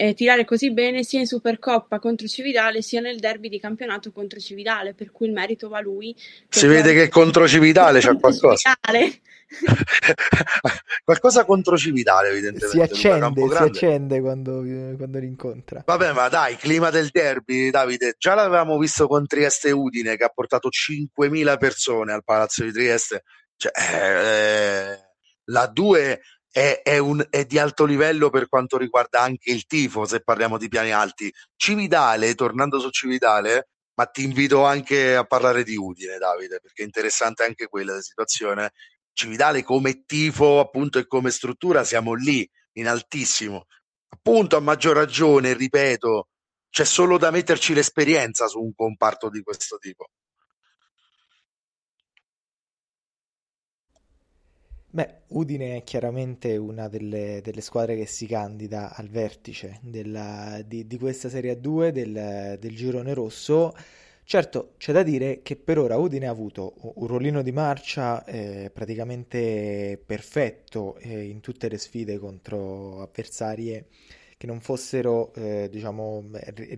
eh, 0.00 0.14
tirare 0.14 0.44
così 0.44 0.70
bene 0.70 1.02
sia 1.02 1.18
in 1.18 1.26
Supercoppa 1.26 1.98
contro 1.98 2.28
Cividale 2.28 2.82
sia 2.82 3.00
nel 3.00 3.18
derby 3.18 3.48
di 3.48 3.58
campionato 3.58 4.12
contro 4.12 4.38
Cividale, 4.38 4.94
per 4.94 5.10
cui 5.10 5.26
il 5.26 5.32
merito 5.32 5.68
va 5.68 5.78
a 5.78 5.80
lui. 5.80 6.14
Si 6.48 6.68
vede 6.68 6.94
che 6.94 7.08
contro 7.08 7.48
Cividale 7.48 7.98
c'è 7.98 8.16
qualcosa. 8.16 8.76
Cividale. 8.80 9.20
qualcosa 11.02 11.44
contro 11.44 11.76
Cividale, 11.76 12.28
evidentemente. 12.28 12.76
Si 12.76 12.80
accende, 12.80 13.48
si 13.48 13.54
accende 13.56 14.20
quando, 14.20 14.62
quando 14.96 15.18
li 15.18 15.26
incontra. 15.26 15.82
Vabbè, 15.84 16.12
ma 16.12 16.28
dai, 16.28 16.54
clima 16.54 16.90
del 16.90 17.08
derby, 17.10 17.70
Davide, 17.70 18.14
già 18.16 18.34
l'avevamo 18.34 18.78
visto 18.78 19.08
con 19.08 19.26
Trieste 19.26 19.72
Udine 19.72 20.16
che 20.16 20.22
ha 20.22 20.28
portato 20.32 20.68
5.000 20.68 21.58
persone 21.58 22.12
al 22.12 22.22
Palazzo 22.22 22.62
di 22.62 22.70
Trieste. 22.70 23.24
Cioè, 23.56 23.72
eh, 23.74 24.98
la 25.46 25.66
2 25.66 26.20
è, 26.58 26.82
è, 26.82 26.98
un, 26.98 27.24
è 27.30 27.44
di 27.44 27.56
alto 27.56 27.84
livello 27.84 28.30
per 28.30 28.48
quanto 28.48 28.76
riguarda 28.76 29.20
anche 29.20 29.52
il 29.52 29.64
tifo, 29.66 30.04
se 30.06 30.22
parliamo 30.22 30.58
di 30.58 30.66
piani 30.66 30.90
alti. 30.90 31.32
Cividale, 31.54 32.34
tornando 32.34 32.80
su 32.80 32.90
Cividale, 32.90 33.68
ma 33.94 34.06
ti 34.06 34.24
invito 34.24 34.64
anche 34.64 35.14
a 35.14 35.24
parlare 35.24 35.62
di 35.62 35.76
Udine, 35.76 36.18
Davide, 36.18 36.58
perché 36.60 36.82
è 36.82 36.84
interessante 36.84 37.44
anche 37.44 37.68
quella 37.68 37.94
la 37.94 38.00
situazione. 38.00 38.72
Cividale 39.12 39.62
come 39.62 40.02
tifo, 40.04 40.58
appunto, 40.58 40.98
e 40.98 41.06
come 41.06 41.30
struttura 41.30 41.84
siamo 41.84 42.14
lì, 42.14 42.48
in 42.72 42.88
altissimo. 42.88 43.66
Appunto, 44.08 44.56
a 44.56 44.60
maggior 44.60 44.96
ragione, 44.96 45.52
ripeto, 45.52 46.28
c'è 46.70 46.84
solo 46.84 47.18
da 47.18 47.30
metterci 47.30 47.72
l'esperienza 47.72 48.48
su 48.48 48.60
un 48.60 48.74
comparto 48.74 49.30
di 49.30 49.42
questo 49.42 49.78
tipo. 49.78 50.08
Beh, 54.90 55.20
Udine 55.28 55.76
è 55.76 55.82
chiaramente 55.82 56.56
una 56.56 56.88
delle, 56.88 57.40
delle 57.42 57.60
squadre 57.60 57.94
che 57.96 58.06
si 58.06 58.26
candida 58.26 58.94
al 58.94 59.08
vertice 59.08 59.78
della- 59.82 60.62
di, 60.66 60.86
di 60.86 60.98
questa 60.98 61.28
Serie 61.28 61.52
A2 61.52 61.90
del, 61.90 62.56
del 62.58 62.74
girone 62.74 63.12
rosso. 63.12 63.74
Certo, 64.24 64.74
c'è 64.78 64.92
da 64.92 65.02
dire 65.02 65.40
che 65.42 65.56
per 65.56 65.78
ora 65.78 65.96
Udine 65.96 66.26
ha 66.26 66.30
avuto 66.30 66.74
un 66.96 67.06
rollino 67.06 67.42
di 67.42 67.52
marcia 67.52 68.24
eh, 68.24 68.70
praticamente 68.72 70.00
perfetto 70.04 70.96
eh, 70.98 71.24
in 71.24 71.40
tutte 71.40 71.68
le 71.68 71.78
sfide 71.78 72.18
contro 72.18 73.02
avversarie 73.02 73.86
che 74.36 74.46
non 74.46 74.60
fossero, 74.60 75.32
eh, 75.34 75.68
diciamo, 75.70 76.24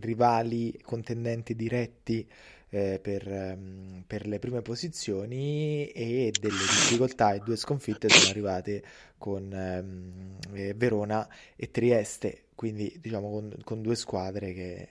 rivali, 0.00 0.78
contendenti 0.82 1.54
diretti 1.54 2.26
eh, 2.70 2.98
per, 3.02 3.26
um, 3.26 4.02
per, 4.06 4.26
le 4.26 4.38
prime 4.38 4.62
posizioni 4.62 5.88
e 5.88 6.32
delle 6.38 6.58
difficoltà 6.58 7.32
e 7.32 7.40
due 7.40 7.56
sconfitte 7.56 8.08
sono 8.08 8.30
arrivate 8.30 8.82
con 9.18 9.50
um, 9.52 10.74
Verona 10.74 11.28
e 11.56 11.70
Trieste, 11.70 12.44
quindi 12.54 12.96
diciamo 13.00 13.30
con, 13.30 13.54
con 13.64 13.82
due 13.82 13.96
squadre 13.96 14.52
che, 14.52 14.88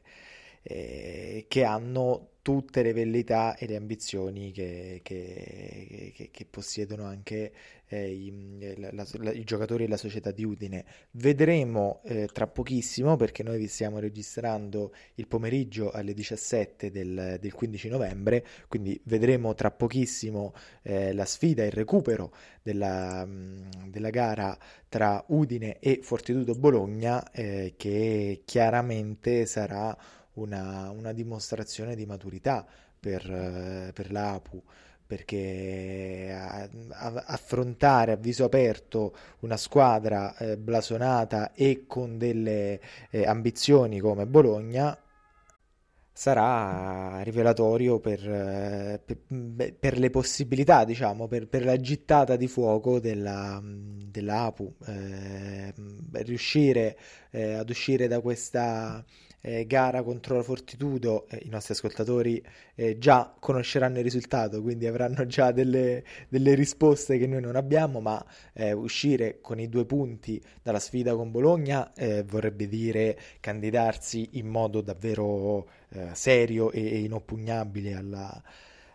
eh, 0.70 1.46
che 1.48 1.64
hanno 1.64 2.30
tutte 2.44 2.84
le 2.84 2.94
velleità 2.94 3.56
e 3.58 3.68
le 3.68 3.76
ambizioni 3.76 4.52
che, 4.52 5.02
che, 5.04 6.14
che, 6.16 6.30
che 6.32 6.46
possiedono 6.50 7.06
anche 7.06 7.52
eh, 7.88 8.10
i, 8.10 8.76
la, 8.78 8.92
la, 8.92 9.32
i, 9.32 9.44
giocatori 9.44 9.84
e 9.84 9.88
la 9.88 9.98
società 9.98 10.32
di 10.32 10.44
Udine. 10.44 10.86
Vedremo 11.12 12.02
eh, 12.06 12.28
tra 12.32 12.48
pochissimo, 12.48 13.16
perché 13.18 13.44
noi 13.44 13.58
vi 13.58 13.68
stiamo 13.68 14.00
registrando 14.00 14.94
il 15.16 15.28
pomeriggio 15.28 15.92
alle 15.92 16.14
17 16.14 16.92
del, 16.92 17.38
del 17.40 17.54
15 17.54 17.90
novembre, 17.90 18.46
quindi 18.68 19.00
vedremo 19.06 19.54
tra 19.54 19.72
pochissimo 19.72 20.54
eh, 20.84 21.14
la 21.14 21.26
sfida, 21.26 21.66
il 21.66 21.72
recupero 21.72 22.34
della, 22.62 23.28
della, 23.88 24.10
gara 24.10 24.58
tra 24.88 25.24
Udine 25.28 25.80
e 25.80 26.00
Fortitudo 26.02 26.54
Bologna, 26.54 27.32
eh, 27.32 27.74
che 27.76 28.42
chiaramente 28.46 29.46
sarà 29.46 29.98
una, 30.40 30.90
una 30.92 31.14
dimostrazione 31.14 31.96
di 31.96 32.06
maturità 32.06 32.66
per, 33.00 33.30
eh, 33.30 33.92
per 33.94 34.12
la 34.12 34.34
APU 34.34 34.62
perché 35.10 36.32
affrontare 37.26 38.12
a 38.12 38.16
viso 38.16 38.44
aperto 38.44 39.16
una 39.40 39.58
squadra 39.58 40.38
eh, 40.38 40.56
blasonata 40.56 41.52
e 41.54 41.86
con 41.88 42.20
delle 42.20 42.80
eh, 43.10 43.26
ambizioni 43.26 44.00
come 44.00 44.28
Bologna 44.28 44.96
sarà 46.20 47.22
rivelatorio 47.24 48.00
per, 48.00 48.20
eh, 48.30 49.02
per, 49.04 49.74
per, 49.80 49.98
le 49.98 50.10
possibilità, 50.10 50.84
diciamo, 50.84 51.28
per, 51.28 51.48
per, 51.48 51.64
la 51.64 51.80
gittata 51.80 52.36
di 52.36 52.48
fuoco 52.48 53.00
della, 53.00 53.60
della 53.64 54.54
eh, 54.86 55.74
riuscire 56.12 57.00
eh, 57.32 57.54
ad 57.54 57.70
uscire 57.70 58.08
da 58.08 58.20
questa 58.20 59.04
eh, 59.42 59.66
gara 59.66 60.04
contro 60.04 60.36
la 60.36 60.44
Fortitudo, 60.44 61.28
eh, 61.30 61.42
i 61.44 61.50
nostri 61.50 61.74
ascoltatori 61.74 62.44
eh, 62.76 62.98
già 62.98 63.34
conosceranno 63.40 63.98
il 63.98 64.04
risultato, 64.04 64.62
quindi 64.62 64.88
avranno 64.88 65.26
già 65.26 65.52
delle, 65.52 66.04
delle 66.28 66.54
risposte 66.56 67.18
che 67.18 67.28
noi 67.28 67.42
non 67.42 67.56
abbiamo, 67.56 68.00
ma 68.02 68.24
eh, 68.54 68.72
uscire 68.72 69.40
con 69.42 69.60
i 69.60 69.70
due 69.70 69.86
punti 69.86 70.42
dalla 70.62 70.80
sfida 70.80 71.16
con 71.16 71.32
Bologna 71.32 71.94
eh, 71.94 72.24
vorrebbe 72.24 72.68
dire 72.68 73.18
candidarsi 73.40 74.30
in 74.34 74.48
modo 74.48 74.82
davvero 74.82 75.68
eh, 75.90 76.10
serio 76.14 76.72
e, 76.72 76.82
e 76.82 76.98
inoppugnabile 77.00 77.94
alla, 77.94 78.42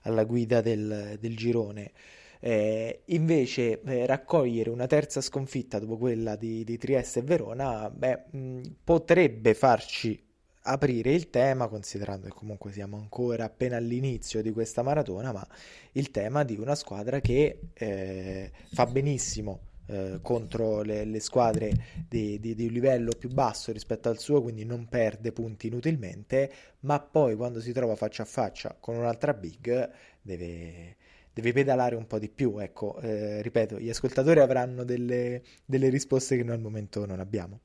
alla 0.03 0.25
guida 0.25 0.61
del, 0.61 1.17
del 1.21 1.37
girone. 1.37 1.93
Eh, 2.41 3.05
invece 3.07 3.81
eh, 3.81 4.05
raccogliere 4.05 4.69
una 4.69 4.87
terza 4.87 5.23
sconfitta 5.23 5.79
dopo 5.79 5.97
quella 5.97 6.37
di, 6.37 6.63
di 6.63 6.77
Trieste 6.77 7.21
e 7.21 7.23
Verona 7.23 7.89
beh, 7.89 8.25
mh, 8.33 8.61
potrebbe 8.85 9.55
farci 9.55 10.23
aprire 10.67 11.13
il 11.13 11.31
tema, 11.31 11.69
considerando 11.69 12.27
che 12.27 12.33
comunque 12.33 12.73
siamo 12.73 12.97
ancora 12.97 13.45
appena 13.45 13.77
all'inizio 13.77 14.43
di 14.43 14.53
questa 14.53 14.83
maratona, 14.83 15.33
ma 15.33 15.47
il 15.93 16.11
tema 16.11 16.45
di 16.45 16.57
una 16.57 16.75
squadra 16.75 17.21
che 17.21 17.61
eh, 17.73 18.51
fa 18.73 18.87
benissimo 18.87 19.73
eh, 19.87 20.21
contro 20.23 20.81
le, 20.83 21.05
le 21.05 21.21
squadre 21.21 21.73
di, 22.09 22.41
di, 22.41 22.55
di, 22.55 22.67
un 22.67 22.73
livello 22.73 23.13
più 23.19 23.29
basso 23.29 23.73
rispetto 23.73 24.09
al 24.09 24.19
suo, 24.19 24.41
quindi 24.41 24.65
non 24.65 24.89
perde 24.89 25.33
punti 25.33 25.67
inutilmente, 25.67 26.51
ma 26.81 26.99
poi 27.01 27.37
quando 27.37 27.61
si 27.61 27.73
trova 27.73 27.95
faccia 27.95 28.23
a 28.23 28.27
faccia 28.27 28.77
con 28.81 28.97
un'altra 28.97 29.35
big 29.35 29.91
deve, 30.23 30.97
deve 31.33 31.53
pedalare 31.53 31.97
un 31.97 32.07
po' 32.07 32.19
di 32.19 32.31
più. 32.31 32.59
Ecco, 32.59 32.99
eh, 33.01 33.43
ripeto, 33.43 33.79
gli 33.79 33.91
ascoltatori 33.91 34.41
avranno 34.41 34.85
delle, 34.85 35.43
delle 35.67 35.91
risposte 35.91 36.37
che 36.37 36.43
noi 36.43 36.55
al 36.55 36.63
momento 36.63 37.05
non 37.05 37.21
abbiamo. 37.21 37.61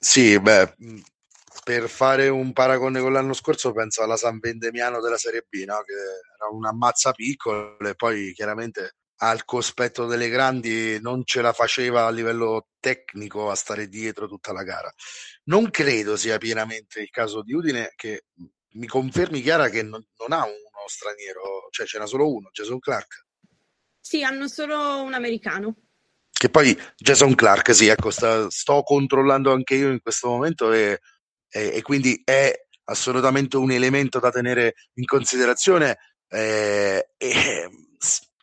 Sì, 0.00 0.38
beh, 0.40 0.74
per 1.62 1.88
fare 1.88 2.28
un 2.28 2.52
paragone 2.52 3.00
con 3.00 3.12
l'anno 3.12 3.32
scorso 3.32 3.72
penso 3.72 4.02
alla 4.02 4.16
San 4.16 4.38
Vendemiano 4.38 5.00
della 5.00 5.18
Serie 5.18 5.46
B, 5.48 5.64
no? 5.64 5.82
che 5.82 5.92
era 5.92 6.48
una 6.50 6.72
mazza 6.72 7.12
piccola 7.12 7.76
e 7.88 7.94
poi 7.94 8.32
chiaramente 8.32 8.96
al 9.20 9.44
cospetto 9.44 10.06
delle 10.06 10.28
grandi 10.28 11.00
non 11.00 11.24
ce 11.24 11.40
la 11.40 11.52
faceva 11.52 12.06
a 12.06 12.10
livello 12.10 12.68
tecnico 12.78 13.50
a 13.50 13.54
stare 13.54 13.88
dietro 13.88 14.28
tutta 14.28 14.52
la 14.52 14.62
gara. 14.62 14.92
Non 15.44 15.70
credo 15.70 16.16
sia 16.16 16.38
pienamente 16.38 17.00
il 17.00 17.10
caso 17.10 17.42
di 17.42 17.52
Udine 17.52 17.92
che 17.96 18.26
mi 18.72 18.86
confermi 18.86 19.40
Chiara 19.40 19.68
che 19.68 19.82
non, 19.82 20.04
non 20.18 20.32
ha 20.38 20.44
uno 20.44 20.86
straniero, 20.86 21.68
cioè 21.70 21.86
ce 21.86 21.98
n'è 21.98 22.06
solo 22.06 22.32
uno, 22.32 22.50
Jason 22.52 22.78
Clark. 22.78 23.26
Sì, 24.00 24.22
hanno 24.22 24.46
solo 24.48 25.02
un 25.02 25.14
americano. 25.14 25.76
Che 26.30 26.48
poi 26.48 26.78
Jason 26.96 27.34
Clark, 27.34 27.74
sì, 27.74 27.88
ecco, 27.88 28.10
sta, 28.10 28.48
sto 28.48 28.82
controllando 28.82 29.52
anche 29.52 29.74
io 29.74 29.90
in 29.90 30.00
questo 30.00 30.28
momento 30.28 30.72
e 30.72 31.00
e, 31.50 31.76
e 31.76 31.82
quindi 31.82 32.20
è 32.24 32.52
assolutamente 32.84 33.56
un 33.56 33.70
elemento 33.70 34.18
da 34.18 34.30
tenere 34.30 34.74
in 34.94 35.04
considerazione. 35.04 35.98
Eh, 36.28 37.08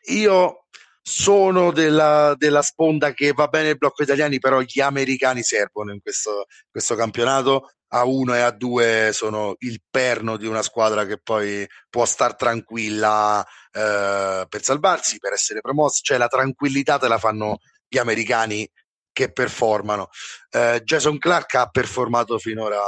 io 0.08 0.66
sono 1.02 1.72
della, 1.72 2.34
della, 2.36 2.64
sponda 2.64 3.14
che 3.14 3.32
va 3.34 3.48
bene 3.48 3.70
il 3.70 3.78
blocco 3.78 4.04
italiani, 4.04 4.40
però 4.40 4.62
gli 4.62 4.80
americani 4.80 5.44
servono 5.44 5.94
in 5.94 6.02
questo, 6.02 6.46
questo 6.70 6.96
campionato. 6.96 7.70
A 7.90 8.04
1 8.06 8.34
e 8.34 8.40
a 8.42 8.52
2 8.52 9.12
sono 9.14 9.56
il 9.60 9.82
perno 9.90 10.36
di 10.36 10.48
una 10.48 10.64
squadra 10.64 11.06
che 11.06 11.20
poi 11.22 11.66
può 11.90 12.06
star 12.06 12.36
tranquilla 12.36 13.46
eh, 13.72 14.46
per 14.50 14.64
salvarsi, 14.64 15.20
per 15.20 15.34
essere 15.34 15.62
promossa. 15.62 16.00
Cioè 16.02 16.18
la 16.18 16.28
tranquillità 16.28 16.98
te 16.98 17.08
la 17.08 17.20
fanno 17.20 17.60
gli 17.88 18.00
americani 18.00 18.68
che 19.16 19.32
performano. 19.32 20.10
Eh, 20.50 20.82
Jason 20.84 21.18
Clark 21.18 21.56
ha 21.56 21.68
performato 21.68 22.38
finora 22.38 22.82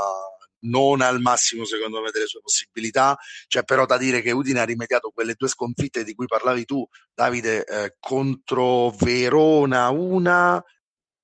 non 0.59 0.99
al 1.01 1.21
massimo 1.21 1.63
secondo 1.63 2.01
me 2.01 2.11
delle 2.11 2.25
sue 2.27 2.41
possibilità, 2.41 3.17
c'è 3.47 3.63
però 3.63 3.85
da 3.85 3.97
dire 3.97 4.21
che 4.21 4.31
Udine 4.31 4.59
ha 4.59 4.65
rimediato 4.65 5.11
quelle 5.11 5.35
due 5.37 5.47
sconfitte 5.47 6.03
di 6.03 6.13
cui 6.13 6.25
parlavi 6.25 6.65
tu, 6.65 6.85
Davide, 7.13 7.63
eh, 7.63 7.95
contro 7.97 8.89
Verona 8.89 9.89
una 9.89 10.61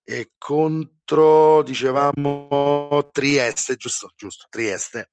e 0.06 0.32
contro, 0.38 1.64
dicevamo, 1.64 3.10
Trieste, 3.12 3.76
giusto? 3.76 4.12
Giusto, 4.16 4.46
Trieste. 4.50 5.12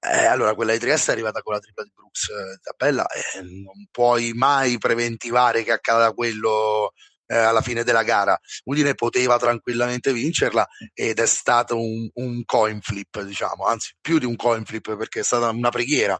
Eh, 0.00 0.24
allora, 0.24 0.54
quella 0.54 0.72
di 0.72 0.78
Trieste 0.78 1.10
è 1.10 1.14
arrivata 1.14 1.42
con 1.42 1.52
la 1.52 1.60
tripla 1.60 1.84
di 1.84 1.92
Brooks 1.94 2.28
eh, 2.28 2.58
tabella 2.62 3.06
e 3.06 3.42
non 3.42 3.86
puoi 3.90 4.32
mai 4.32 4.78
preventivare 4.78 5.62
che 5.62 5.72
accada 5.72 6.12
quello 6.12 6.92
eh, 7.26 7.36
alla 7.36 7.60
fine 7.60 7.84
della 7.84 8.02
gara. 8.02 8.38
Udine 8.64 8.94
poteva 8.94 9.38
tranquillamente 9.38 10.12
vincerla 10.12 10.66
ed 10.92 11.18
è 11.18 11.26
stato 11.26 11.80
un, 11.80 12.08
un, 12.14 12.44
coin 12.44 12.80
flip, 12.80 13.20
diciamo, 13.22 13.64
anzi 13.64 13.94
più 14.00 14.18
di 14.18 14.26
un 14.26 14.36
coin 14.36 14.64
flip 14.64 14.96
perché 14.96 15.20
è 15.20 15.24
stata 15.24 15.48
una 15.50 15.70
preghiera. 15.70 16.18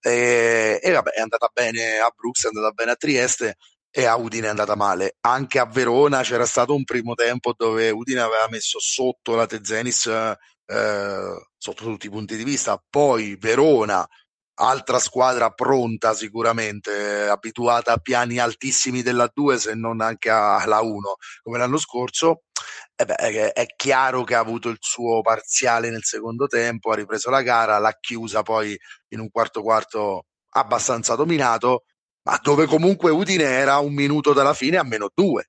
E, 0.00 0.80
e 0.82 0.90
vabbè, 0.90 1.10
è 1.10 1.20
andata 1.20 1.48
bene 1.52 1.98
a 1.98 2.10
Brooks, 2.14 2.44
è 2.44 2.48
andata 2.48 2.70
bene 2.72 2.90
a 2.92 2.96
Trieste 2.96 3.56
e 3.90 4.04
a 4.04 4.16
Udine 4.16 4.46
è 4.46 4.50
andata 4.50 4.76
male. 4.76 5.16
Anche 5.20 5.58
a 5.58 5.66
Verona 5.66 6.22
c'era 6.22 6.46
stato 6.46 6.74
un 6.74 6.84
primo 6.84 7.14
tempo 7.14 7.54
dove 7.56 7.90
Udine 7.90 8.20
aveva 8.20 8.46
messo 8.48 8.78
sotto 8.80 9.34
la 9.34 9.46
Tezenis 9.46 10.06
eh, 10.70 11.46
sotto 11.56 11.84
tutti 11.84 12.06
i 12.06 12.10
punti 12.10 12.36
di 12.36 12.44
vista, 12.44 12.82
poi 12.88 13.36
Verona 13.36 14.06
altra 14.58 14.98
squadra 14.98 15.50
pronta 15.50 16.14
sicuramente, 16.14 17.28
abituata 17.28 17.92
a 17.92 17.98
piani 17.98 18.38
altissimi 18.38 19.02
della 19.02 19.30
2 19.32 19.58
se 19.58 19.74
non 19.74 20.00
anche 20.00 20.30
alla 20.30 20.80
1 20.80 21.16
come 21.42 21.58
l'anno 21.58 21.78
scorso. 21.78 22.42
Eh 22.96 23.04
beh, 23.04 23.52
è 23.52 23.66
chiaro 23.76 24.24
che 24.24 24.34
ha 24.34 24.40
avuto 24.40 24.68
il 24.68 24.78
suo 24.80 25.20
parziale 25.22 25.90
nel 25.90 26.04
secondo 26.04 26.46
tempo, 26.46 26.90
ha 26.90 26.96
ripreso 26.96 27.30
la 27.30 27.42
gara, 27.42 27.78
l'ha 27.78 27.96
chiusa 28.00 28.42
poi 28.42 28.76
in 29.08 29.20
un 29.20 29.30
quarto 29.30 29.62
quarto 29.62 30.24
abbastanza 30.50 31.14
dominato, 31.14 31.84
ma 32.22 32.38
dove 32.42 32.66
comunque 32.66 33.10
Udine 33.10 33.44
era 33.44 33.78
un 33.78 33.94
minuto 33.94 34.32
dalla 34.32 34.54
fine 34.54 34.76
a 34.78 34.82
meno 34.82 35.10
2 35.14 35.48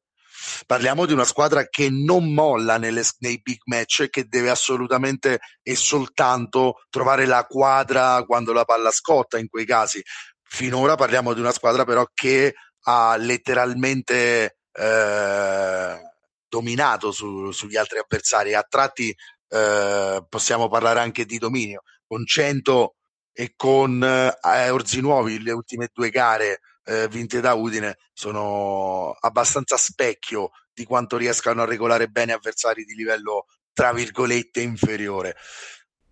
Parliamo 0.65 1.05
di 1.05 1.13
una 1.13 1.23
squadra 1.23 1.67
che 1.67 1.89
non 1.89 2.33
molla 2.33 2.77
nelle, 2.77 3.03
nei 3.19 3.39
big 3.41 3.59
match 3.65 4.01
e 4.01 4.09
che 4.09 4.25
deve 4.27 4.49
assolutamente 4.49 5.39
e 5.61 5.75
soltanto 5.75 6.83
trovare 6.89 7.25
la 7.25 7.45
quadra 7.45 8.23
quando 8.25 8.53
la 8.53 8.65
palla 8.65 8.91
scotta 8.91 9.37
in 9.37 9.47
quei 9.47 9.65
casi. 9.65 10.01
Finora 10.41 10.95
parliamo 10.95 11.33
di 11.33 11.39
una 11.39 11.51
squadra 11.51 11.85
però 11.85 12.05
che 12.13 12.55
ha 12.83 13.15
letteralmente 13.17 14.57
eh, 14.71 15.99
dominato 16.47 17.11
su, 17.11 17.51
sugli 17.51 17.77
altri 17.77 17.99
avversari. 17.99 18.53
A 18.53 18.65
tratti 18.67 19.15
eh, 19.49 20.25
possiamo 20.27 20.67
parlare 20.67 20.99
anche 20.99 21.25
di 21.25 21.37
dominio. 21.37 21.83
Con 22.07 22.25
100 22.25 22.95
e 23.31 23.53
con 23.55 24.03
eh, 24.03 24.69
Orzi 24.69 25.01
Nuovi 25.01 25.41
le 25.41 25.51
ultime 25.51 25.89
due 25.93 26.09
gare 26.09 26.61
eh, 26.89 27.07
vinte 27.07 27.39
da 27.39 27.53
Udine 27.53 27.97
sono 28.13 29.15
abbastanza 29.19 29.77
specchio 29.77 30.49
di 30.73 30.85
quanto 30.85 31.17
riescano 31.17 31.61
a 31.61 31.65
regolare 31.65 32.07
bene 32.07 32.33
avversari 32.33 32.83
di 32.83 32.95
livello 32.95 33.45
tra 33.73 33.93
virgolette 33.93 34.61
inferiore. 34.61 35.35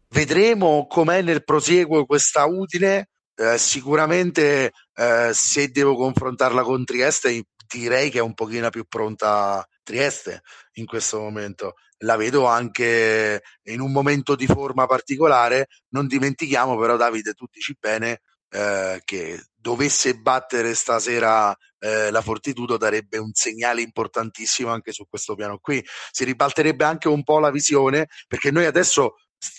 Vedremo 0.10 0.86
com'è 0.88 1.22
nel 1.24 1.44
prosieguo 1.44 2.06
questa 2.06 2.46
Udine. 2.46 3.10
Eh, 3.40 3.58
sicuramente 3.58 4.72
eh, 4.94 5.32
se 5.34 5.70
devo 5.70 5.96
confrontarla 5.96 6.64
con 6.64 6.86
Trieste 6.86 7.44
direi 7.68 8.10
che 8.10 8.20
è 8.20 8.22
un 8.22 8.34
pochino 8.34 8.70
più 8.70 8.86
pronta 8.86 9.68
Trieste 9.84 10.42
in 10.74 10.86
questo 10.86 11.20
momento. 11.20 11.74
La 12.02 12.16
vedo 12.16 12.46
anche 12.46 13.42
in 13.64 13.82
un 13.82 13.92
momento 13.92 14.36
di 14.36 14.46
forma 14.46 14.86
particolare. 14.86 15.68
Non 15.90 16.06
dimentichiamo 16.08 16.78
però, 16.78 16.98
Davide, 16.98 17.34
tu 17.34 17.46
dici 17.50 17.76
bene 17.80 18.22
eh, 18.50 19.02
che 19.04 19.42
dovesse 19.68 20.14
battere 20.14 20.74
stasera 20.74 21.54
eh, 21.80 22.10
la 22.10 22.22
Fortitudo 22.22 22.78
darebbe 22.78 23.18
un 23.18 23.34
segnale 23.34 23.82
importantissimo 23.82 24.72
anche 24.72 24.94
su 24.94 25.06
questo 25.10 25.36
piano 25.36 25.60
qui. 25.60 25.86
Si 26.10 26.24
ribalterebbe 26.24 26.86
anche 26.86 27.10
un 27.10 27.22
po' 27.22 27.40
la 27.40 27.52
visione 27.52 28.08
perché 28.30 28.50
noi 28.50 28.64
adesso 28.64 29.16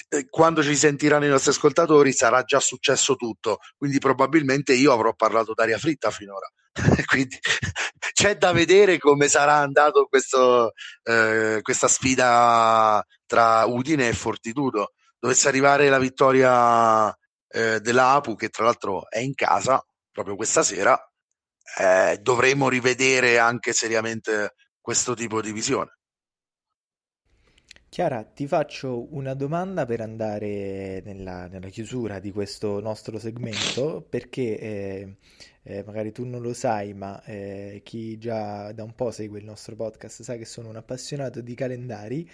eh, 0.09 0.27
quando 0.31 0.63
ci 0.63 0.75
sentiranno 0.75 1.27
i 1.27 1.29
nostri 1.29 1.51
ascoltatori 1.51 2.15
sarà 2.15 2.43
già 2.43 2.59
successo 2.59 3.17
tutto, 3.17 3.59
quindi 3.77 3.99
probabilmente 3.99 4.73
io 4.73 4.95
avrò 4.95 5.13
parlato 5.13 5.53
d'aria 5.53 5.77
fritta 5.77 6.11
finora. 6.11 6.51
quindi 7.05 7.39
c'è 8.15 8.39
da 8.39 8.53
vedere 8.53 8.97
come 8.99 9.29
sarà 9.29 9.57
andato 9.57 10.07
questo, 10.07 10.73
eh, 11.03 11.59
questa 11.61 11.87
sfida 11.87 13.05
tra 13.27 13.67
Udine 13.67 14.09
e 14.09 14.15
Fortitudo. 14.15 14.93
Dovesse 15.19 15.49
arrivare 15.49 15.91
la 15.91 15.99
vittoria 15.99 17.15
eh, 17.51 17.81
della 17.81 18.13
Apu, 18.13 18.37
che 18.37 18.49
tra 18.49 18.65
l'altro 18.65 19.09
è 19.11 19.19
in 19.19 19.35
casa 19.35 19.83
proprio 20.19 20.35
questa 20.35 20.65
sera, 20.65 20.99
eh, 21.79 22.19
dovremo 22.21 22.69
rivedere 22.69 23.39
anche 23.39 23.73
seriamente 23.73 24.55
questo 24.81 25.15
tipo 25.15 25.41
di 25.41 25.53
visione. 25.53 25.93
Chiara, 27.89 28.25
ti 28.25 28.49
faccio 28.49 29.15
una 29.15 29.35
domanda 29.35 29.87
per 29.87 30.01
andare 30.01 31.01
nella, 31.05 31.47
nella 31.47 31.69
chiusura 31.69 32.19
di 32.19 32.33
questo 32.33 32.81
nostro 32.81 33.19
segmento, 33.19 34.05
perché 34.09 34.59
eh, 34.59 35.17
eh, 35.63 35.85
magari 35.85 36.11
tu 36.11 36.25
non 36.25 36.43
lo 36.43 36.53
sai, 36.53 36.95
ma 36.95 37.23
eh, 37.25 37.81
chi 37.85 38.19
già 38.19 38.73
da 38.73 38.83
un 38.83 38.95
po' 38.95 39.13
segue 39.13 39.39
il 39.39 39.45
nostro 39.45 39.77
podcast 39.77 40.23
sa 40.23 40.37
che 40.37 40.45
sono 40.45 40.69
un 40.69 40.77
appassionato 40.77 41.41
di 41.41 41.55
calendari 41.55 42.29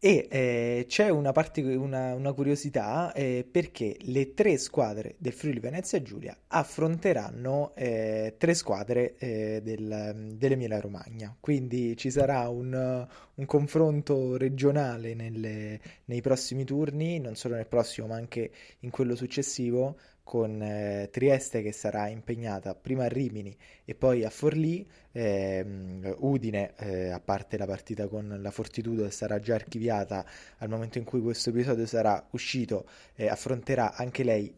e 0.00 0.28
eh, 0.30 0.84
c'è 0.86 1.08
una, 1.08 1.32
part- 1.32 1.56
una, 1.58 2.14
una 2.14 2.32
curiosità 2.32 3.12
eh, 3.12 3.46
perché 3.50 3.96
le 4.02 4.32
tre 4.32 4.56
squadre 4.56 5.16
del 5.18 5.32
Friuli 5.32 5.58
Venezia 5.58 6.00
Giulia 6.02 6.36
affronteranno 6.46 7.72
eh, 7.74 8.36
tre 8.38 8.54
squadre 8.54 9.16
eh, 9.18 9.60
del, 9.62 10.34
dell'Emilia 10.36 10.78
Romagna, 10.80 11.36
quindi 11.40 11.96
ci 11.96 12.10
sarà 12.10 12.48
un, 12.48 13.06
un 13.34 13.46
confronto 13.46 14.36
regionale 14.36 15.14
nelle, 15.14 15.80
nei 16.04 16.20
prossimi 16.20 16.64
turni, 16.64 17.18
non 17.18 17.34
solo 17.34 17.56
nel 17.56 17.66
prossimo 17.66 18.06
ma 18.06 18.14
anche 18.14 18.52
in 18.80 18.90
quello 18.90 19.16
successivo, 19.16 19.98
con 20.28 20.60
eh, 20.60 21.08
Trieste 21.10 21.62
che 21.62 21.72
sarà 21.72 22.08
impegnata 22.08 22.74
prima 22.74 23.04
a 23.04 23.08
Rimini 23.08 23.56
e 23.82 23.94
poi 23.94 24.26
a 24.26 24.28
Forlì, 24.28 24.86
ehm, 25.12 26.16
Udine, 26.18 26.74
eh, 26.76 27.08
a 27.08 27.18
parte 27.18 27.56
la 27.56 27.64
partita 27.64 28.08
con 28.08 28.36
la 28.38 28.50
Fortitudo 28.50 29.04
che 29.04 29.10
sarà 29.10 29.40
già 29.40 29.54
archiviata 29.54 30.26
al 30.58 30.68
momento 30.68 30.98
in 30.98 31.04
cui 31.04 31.22
questo 31.22 31.48
episodio 31.48 31.86
sarà 31.86 32.28
uscito, 32.32 32.86
eh, 33.14 33.26
affronterà 33.26 33.94
anche 33.94 34.22
lei 34.22 34.54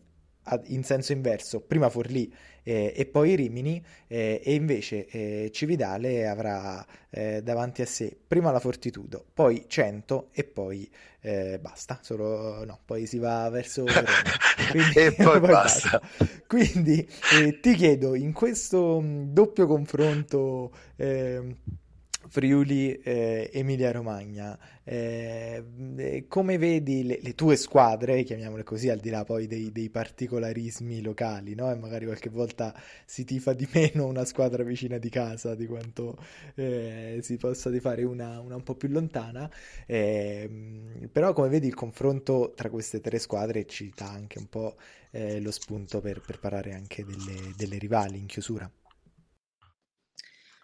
in 0.66 0.82
senso 0.84 1.12
inverso, 1.12 1.60
prima 1.60 1.88
Forlì 1.90 2.32
eh, 2.62 2.92
e 2.96 3.06
poi 3.06 3.34
Rimini, 3.34 3.82
eh, 4.06 4.40
e 4.44 4.54
invece 4.54 5.06
eh, 5.06 5.50
Cividale 5.52 6.26
avrà 6.26 6.84
eh, 7.10 7.42
davanti 7.42 7.82
a 7.82 7.86
sé 7.86 8.16
prima 8.26 8.50
la 8.50 8.60
Fortitudo, 8.60 9.24
poi 9.32 9.64
Cento 9.68 10.28
e 10.32 10.44
poi 10.44 10.88
eh, 11.20 11.58
basta, 11.60 11.98
solo 12.02 12.64
no, 12.64 12.80
poi 12.84 13.06
si 13.06 13.18
va 13.18 13.48
verso. 13.50 13.84
Quindi, 14.70 14.98
e 14.98 15.12
poi, 15.12 15.40
poi 15.40 15.50
basta. 15.50 15.98
basta. 15.98 16.36
Quindi 16.46 17.06
eh, 17.32 17.60
ti 17.60 17.74
chiedo, 17.74 18.14
in 18.14 18.32
questo 18.32 19.00
mh, 19.00 19.32
doppio 19.32 19.66
confronto 19.66 20.72
ehm, 20.96 21.56
Friuli 22.30 22.92
eh, 23.00 23.50
Emilia 23.52 23.90
Romagna. 23.90 24.56
Eh, 24.84 25.64
eh, 25.96 26.24
come 26.28 26.58
vedi 26.58 27.02
le, 27.02 27.18
le, 27.20 27.34
tue 27.34 27.56
squadre, 27.56 28.22
chiamiamole 28.22 28.62
così, 28.62 28.88
al 28.88 29.00
di 29.00 29.10
là 29.10 29.24
poi 29.24 29.48
dei, 29.48 29.72
dei 29.72 29.90
particolarismi 29.90 31.02
locali, 31.02 31.56
no? 31.56 31.70
E 31.72 31.74
magari 31.74 32.04
qualche 32.04 32.30
volta 32.30 32.72
si 33.04 33.24
tifa 33.24 33.52
di 33.52 33.68
meno 33.74 34.06
una 34.06 34.24
squadra 34.24 34.62
vicina 34.62 34.98
di 34.98 35.08
casa 35.08 35.56
di 35.56 35.66
quanto 35.66 36.16
eh, 36.54 37.18
si 37.20 37.36
possa 37.36 37.68
fare 37.80 38.04
una, 38.04 38.38
una, 38.38 38.54
un 38.54 38.62
po' 38.62 38.76
più 38.76 38.88
lontana. 38.88 39.50
Ehm, 39.86 41.08
però 41.10 41.32
come 41.32 41.48
vedi 41.48 41.66
il 41.66 41.74
confronto 41.74 42.52
tra 42.54 42.70
queste 42.70 43.00
tre 43.00 43.18
squadre 43.18 43.66
ci 43.66 43.92
dà 43.94 44.08
anche 44.08 44.38
un 44.38 44.46
po' 44.48 44.76
eh, 45.10 45.40
lo 45.40 45.50
spunto 45.50 46.00
per, 46.00 46.20
per 46.20 46.38
parlare 46.38 46.74
anche 46.74 47.04
delle, 47.04 47.52
delle 47.56 47.78
rivali 47.78 48.18
in 48.18 48.26
chiusura. 48.26 48.70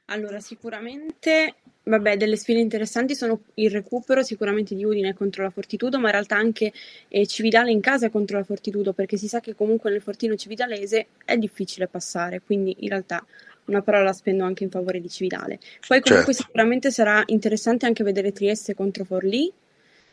Allora, 0.07 0.39
sicuramente, 0.39 1.55
vabbè, 1.83 2.17
delle 2.17 2.37
sfide 2.37 2.61
interessanti 2.61 3.17
sono 3.17 3.41
il 3.55 3.71
recupero 3.71 4.23
sicuramente 4.23 4.77
di 4.77 4.85
Udine 4.85 5.15
contro 5.15 5.43
la 5.43 5.51
Fortitudo, 5.51 5.99
ma 5.99 6.07
in 6.07 6.13
realtà 6.13 6.37
anche 6.37 6.73
eh, 7.09 7.27
Cividale 7.27 7.73
in 7.73 7.81
casa 7.81 8.09
contro 8.09 8.39
la 8.39 8.45
Fortitudo, 8.45 8.93
perché 8.93 9.17
si 9.17 9.27
sa 9.27 9.41
che 9.41 9.55
comunque 9.57 9.91
nel 9.91 10.01
fortino 10.01 10.37
cividalese 10.37 11.07
è 11.25 11.37
difficile 11.37 11.89
passare, 11.89 12.41
quindi 12.41 12.77
in 12.81 12.89
realtà 12.89 13.25
una 13.65 13.83
parola 13.83 14.05
la 14.05 14.13
spendo 14.13 14.45
anche 14.45 14.63
in 14.63 14.71
favore 14.71 15.01
di 15.01 15.09
Cividale. 15.09 15.59
Poi 15.87 16.01
comunque 16.01 16.33
certo. 16.33 16.49
sicuramente 16.49 16.93
sarà 16.93 17.23
interessante 17.27 17.87
anche 17.87 18.05
vedere 18.05 18.31
Trieste 18.31 18.75
contro 18.75 19.05
Forlì 19.05 19.53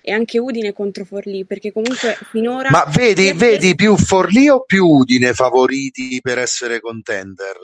e 0.02 0.12
anche 0.12 0.40
Udine 0.40 0.74
contro 0.74 1.06
Forlì, 1.06 1.46
perché 1.46 1.72
comunque 1.72 2.18
finora... 2.32 2.72
Ma 2.72 2.86
vedi, 2.90 3.32
vedi 3.34 3.76
più 3.76 3.96
Forlì 3.96 4.50
o 4.50 4.64
più 4.64 4.86
Udine 4.86 5.34
favoriti 5.34 6.20
per 6.20 6.40
essere 6.40 6.80
contender? 6.80 7.58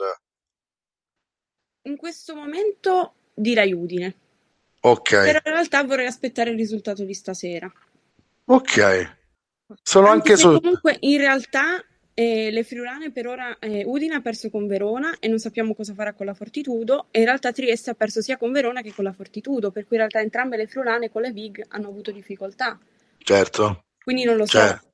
In 1.82 1.96
questo 1.96 2.34
momento 2.34 3.14
direi 3.34 3.72
Udine. 3.72 4.14
Ok. 4.80 5.10
Però 5.10 5.40
in 5.44 5.52
realtà 5.52 5.82
vorrei 5.84 6.06
aspettare 6.06 6.50
il 6.50 6.56
risultato 6.56 7.04
di 7.04 7.14
stasera. 7.14 7.70
Ok. 8.46 9.16
Sono 9.82 10.08
anche, 10.08 10.32
anche 10.32 10.36
su... 10.36 10.60
Comunque 10.60 10.96
in 11.00 11.18
realtà 11.18 11.82
eh, 12.14 12.50
le 12.50 12.64
friulane 12.64 13.12
per 13.12 13.26
ora 13.26 13.58
eh, 13.58 13.84
Udine 13.84 14.16
ha 14.16 14.20
perso 14.20 14.50
con 14.50 14.66
Verona 14.66 15.16
e 15.20 15.28
non 15.28 15.38
sappiamo 15.38 15.74
cosa 15.74 15.94
farà 15.94 16.12
con 16.12 16.26
la 16.26 16.34
Fortitudo 16.34 17.06
e 17.10 17.20
in 17.20 17.24
realtà 17.24 17.52
Trieste 17.52 17.90
ha 17.90 17.94
perso 17.94 18.20
sia 18.20 18.36
con 18.36 18.52
Verona 18.52 18.82
che 18.82 18.92
con 18.92 19.04
la 19.04 19.12
Fortitudo, 19.12 19.70
per 19.70 19.84
cui 19.86 19.96
in 19.96 20.02
realtà 20.02 20.20
entrambe 20.20 20.56
le 20.56 20.66
friulane 20.66 21.10
con 21.10 21.22
le 21.22 21.32
Vig 21.32 21.64
hanno 21.68 21.88
avuto 21.88 22.10
difficoltà. 22.10 22.78
Certo. 23.18 23.84
Quindi 24.02 24.24
non 24.24 24.36
lo 24.36 24.46
so. 24.46 24.58
Certo. 24.58 24.89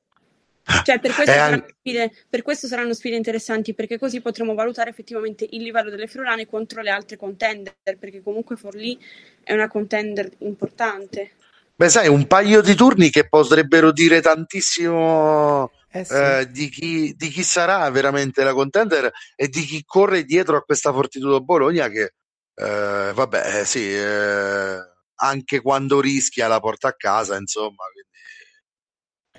Cioè, 0.83 0.99
per 0.99 1.13
questo, 1.15 1.31
saranno 1.31 1.65
sfide, 1.79 2.11
per 2.29 2.41
questo, 2.41 2.67
saranno 2.67 2.93
sfide, 2.93 3.15
interessanti, 3.15 3.73
perché 3.73 3.97
così 3.97 4.21
potremo 4.21 4.53
valutare 4.53 4.89
effettivamente 4.89 5.47
il 5.49 5.63
livello 5.63 5.89
delle 5.89 6.07
friulane 6.07 6.45
contro 6.45 6.81
le 6.81 6.89
altre 6.89 7.17
contender, 7.17 7.75
perché 7.83 8.21
comunque 8.21 8.55
Forlì 8.55 8.97
è 9.43 9.53
una 9.53 9.67
contender 9.67 10.29
importante. 10.39 11.31
Beh, 11.75 11.89
sai, 11.89 12.07
un 12.07 12.25
paio 12.25 12.61
di 12.61 12.73
turni 12.73 13.09
che 13.09 13.29
potrebbero 13.29 13.91
dire 13.91 14.19
tantissimo 14.19 15.71
eh 15.91 16.03
sì. 16.03 16.13
eh, 16.13 16.47
di, 16.49 16.69
chi, 16.69 17.13
di, 17.15 17.29
chi, 17.29 17.43
sarà 17.43 17.89
veramente 17.91 18.43
la 18.43 18.53
contender 18.53 19.11
e 19.35 19.47
di 19.47 19.61
chi 19.61 19.83
corre 19.85 20.23
dietro 20.23 20.57
a 20.57 20.63
questa 20.63 20.91
Fortitudo 20.91 21.43
Bologna 21.43 21.87
che, 21.87 22.13
eh, 22.55 23.11
vabbè, 23.13 23.59
eh, 23.59 23.65
sì, 23.65 23.93
eh, 23.93 24.77
anche 25.15 25.61
quando 25.61 26.01
rischia 26.01 26.47
la 26.47 26.59
porta 26.59 26.87
a 26.89 26.95
casa, 26.95 27.37
insomma, 27.37 27.85
quindi 27.91 28.06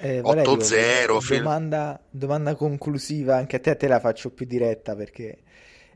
eh, 0.01 0.21
Valerio, 0.23 0.57
8-0. 0.57 1.21
Domanda, 1.29 2.01
domanda, 2.11 2.55
conclusiva, 2.55 3.37
anche 3.37 3.57
a 3.57 3.61
te 3.61 3.77
te 3.77 3.89
la 3.89 4.01
faccio 4.01 4.31
più 4.31 4.47
diretta 4.47 4.95
perché, 4.95 5.43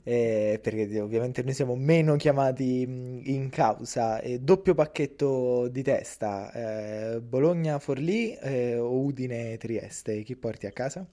eh, 0.02 0.58
perché 0.62 1.00
ovviamente 1.00 1.42
noi 1.42 1.54
siamo 1.54 1.76
meno 1.76 2.16
chiamati 2.16 2.82
in 2.82 3.48
causa. 3.50 4.20
Eh, 4.20 4.38
doppio 4.40 4.74
pacchetto 4.74 5.68
di 5.68 5.82
testa, 5.82 6.52
eh, 6.52 7.20
Bologna-Forlì 7.20 8.34
eh, 8.34 8.76
o 8.78 9.00
Udine-Trieste? 9.00 10.22
Chi 10.22 10.36
porti 10.36 10.66
a 10.66 10.72
casa? 10.72 11.06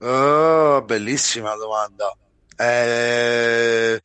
Oh, 0.00 0.82
bellissima 0.82 1.54
domanda. 1.54 2.14
Eh, 2.56 4.00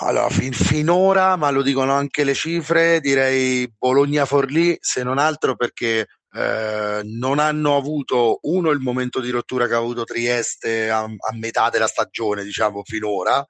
allora, 0.00 0.28
fin, 0.28 0.52
finora, 0.52 1.36
ma 1.36 1.50
lo 1.50 1.62
dicono 1.62 1.92
anche 1.92 2.22
le 2.24 2.34
cifre, 2.34 3.00
direi 3.00 3.72
Bologna-Forlì, 3.76 4.76
se 4.80 5.02
non 5.02 5.18
altro 5.18 5.56
perché 5.56 6.06
eh, 6.32 7.00
non 7.02 7.38
hanno 7.38 7.76
avuto 7.76 8.40
uno 8.42 8.70
il 8.70 8.80
momento 8.80 9.20
di 9.20 9.30
rottura 9.30 9.66
che 9.66 9.74
ha 9.74 9.78
avuto 9.78 10.04
Trieste 10.04 10.90
a, 10.90 11.00
a 11.00 11.34
metà 11.34 11.70
della 11.70 11.86
stagione, 11.86 12.44
diciamo 12.44 12.82
finora, 12.84 13.44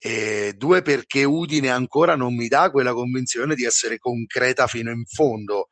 e 0.00 0.52
due 0.56 0.82
perché 0.82 1.24
Udine 1.24 1.70
ancora 1.70 2.14
non 2.14 2.36
mi 2.36 2.46
dà 2.46 2.70
quella 2.70 2.92
convinzione 2.92 3.54
di 3.54 3.64
essere 3.64 3.98
concreta 3.98 4.66
fino 4.66 4.90
in 4.90 5.04
fondo. 5.06 5.68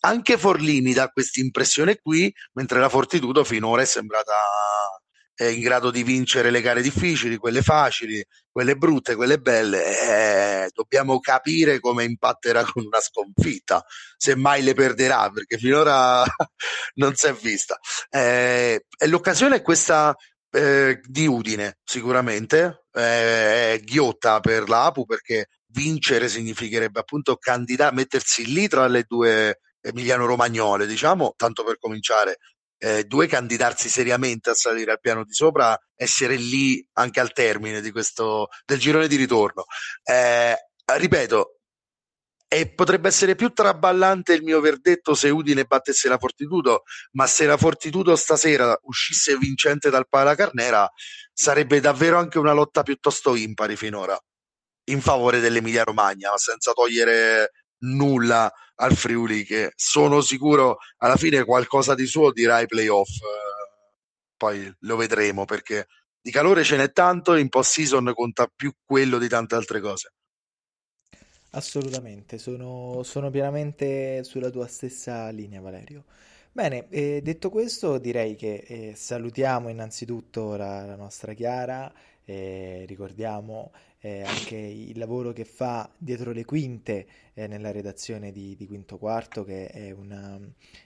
Anche 0.00 0.38
Forlini 0.38 0.92
dà 0.92 1.08
questa 1.08 1.40
impressione 1.40 1.96
qui, 1.96 2.32
mentre 2.52 2.78
la 2.78 2.88
Fortitudo 2.88 3.42
finora 3.42 3.82
è 3.82 3.86
sembrata 3.86 4.34
eh, 5.36 5.52
in 5.52 5.60
grado 5.60 5.90
di 5.90 6.02
vincere 6.02 6.50
le 6.50 6.60
gare 6.60 6.82
difficili, 6.82 7.36
quelle 7.36 7.62
facili, 7.62 8.24
quelle 8.50 8.76
brutte, 8.76 9.14
quelle 9.14 9.38
belle. 9.38 10.64
Eh, 10.64 10.70
dobbiamo 10.72 11.18
capire 11.20 11.80
come 11.80 12.04
impatterà 12.04 12.64
con 12.64 12.84
una 12.84 13.00
sconfitta, 13.00 13.84
se 14.16 14.36
mai 14.36 14.62
le 14.62 14.74
perderà, 14.74 15.30
perché 15.30 15.58
finora 15.58 16.22
non 16.94 17.14
si 17.14 17.26
è 17.26 17.32
vista. 17.32 17.78
Eh, 18.10 18.86
e 18.96 19.06
l'occasione 19.06 19.56
è 19.56 19.62
questa 19.62 20.14
eh, 20.50 21.00
di 21.02 21.26
Udine, 21.26 21.78
sicuramente, 21.84 22.84
eh, 22.92 23.80
ghiotta 23.82 24.40
per 24.40 24.68
l'Apu 24.68 25.04
perché 25.04 25.48
vincere 25.74 26.28
significherebbe 26.28 27.00
appunto 27.00 27.36
candidare, 27.36 27.94
mettersi 27.94 28.46
lì 28.52 28.68
tra 28.68 28.86
le 28.86 29.04
due 29.06 29.58
emiliano-romagnole, 29.80 30.86
diciamo, 30.86 31.34
tanto 31.36 31.64
per 31.64 31.78
cominciare, 31.78 32.38
eh, 32.84 33.04
due 33.04 33.26
candidarsi 33.26 33.88
seriamente 33.88 34.50
a 34.50 34.54
salire 34.54 34.92
al 34.92 35.00
piano 35.00 35.24
di 35.24 35.32
sopra, 35.32 35.74
essere 35.94 36.36
lì 36.36 36.86
anche 36.94 37.18
al 37.18 37.32
termine 37.32 37.80
di 37.80 37.90
questo, 37.90 38.48
del 38.66 38.78
girone 38.78 39.08
di 39.08 39.16
ritorno. 39.16 39.64
Eh, 40.02 40.54
ripeto, 40.84 41.60
e 42.46 42.68
potrebbe 42.74 43.08
essere 43.08 43.36
più 43.36 43.54
traballante 43.54 44.34
il 44.34 44.42
mio 44.42 44.60
verdetto 44.60 45.14
se 45.14 45.30
Udine 45.30 45.64
battesse 45.64 46.10
la 46.10 46.18
Fortitudo, 46.18 46.82
ma 47.12 47.26
se 47.26 47.46
la 47.46 47.56
Fortitudo 47.56 48.14
stasera 48.16 48.78
uscisse 48.82 49.38
vincente 49.38 49.88
dal 49.88 50.06
Palacarnera 50.06 50.86
sarebbe 51.32 51.80
davvero 51.80 52.18
anche 52.18 52.38
una 52.38 52.52
lotta 52.52 52.82
piuttosto 52.82 53.34
impari 53.34 53.76
finora 53.76 54.18
in 54.88 55.00
favore 55.00 55.40
dell'Emilia 55.40 55.84
Romagna, 55.84 56.36
senza 56.36 56.72
togliere 56.72 57.50
nulla 57.78 58.52
al 58.76 58.94
Friuli 58.96 59.44
che 59.44 59.72
sono 59.76 60.20
sicuro 60.20 60.78
alla 60.98 61.16
fine 61.16 61.44
qualcosa 61.44 61.94
di 61.94 62.06
suo 62.06 62.32
dirà 62.32 62.56
ai 62.56 62.66
playoff 62.66 63.10
poi 64.36 64.72
lo 64.80 64.96
vedremo 64.96 65.44
perché 65.44 65.86
di 66.20 66.30
calore 66.30 66.64
ce 66.64 66.76
n'è 66.76 66.92
tanto 66.92 67.36
in 67.36 67.48
post 67.48 67.72
season 67.72 68.12
conta 68.14 68.50
più 68.54 68.72
quello 68.84 69.18
di 69.18 69.28
tante 69.28 69.54
altre 69.54 69.80
cose 69.80 70.12
Assolutamente, 71.56 72.36
sono, 72.38 73.04
sono 73.04 73.30
pienamente 73.30 74.24
sulla 74.24 74.50
tua 74.50 74.66
stessa 74.66 75.28
linea, 75.30 75.60
Valerio. 75.60 76.04
Bene, 76.50 76.88
eh, 76.88 77.20
detto 77.22 77.48
questo, 77.48 77.98
direi 77.98 78.34
che 78.34 78.64
eh, 78.66 78.92
salutiamo 78.96 79.68
innanzitutto 79.68 80.56
la, 80.56 80.84
la 80.84 80.96
nostra 80.96 81.32
Chiara, 81.32 81.92
eh, 82.24 82.84
ricordiamo 82.88 83.70
eh, 84.04 84.22
anche 84.22 84.56
il 84.56 84.98
lavoro 84.98 85.32
che 85.32 85.46
fa 85.46 85.90
dietro 85.96 86.32
le 86.32 86.44
quinte 86.44 87.06
eh, 87.32 87.46
nella 87.46 87.70
redazione 87.70 88.32
di, 88.32 88.54
di, 88.54 88.66
Quinto 88.66 88.98
Quarto, 88.98 89.44
che 89.44 89.68
è, 89.68 89.92
una, 89.92 90.38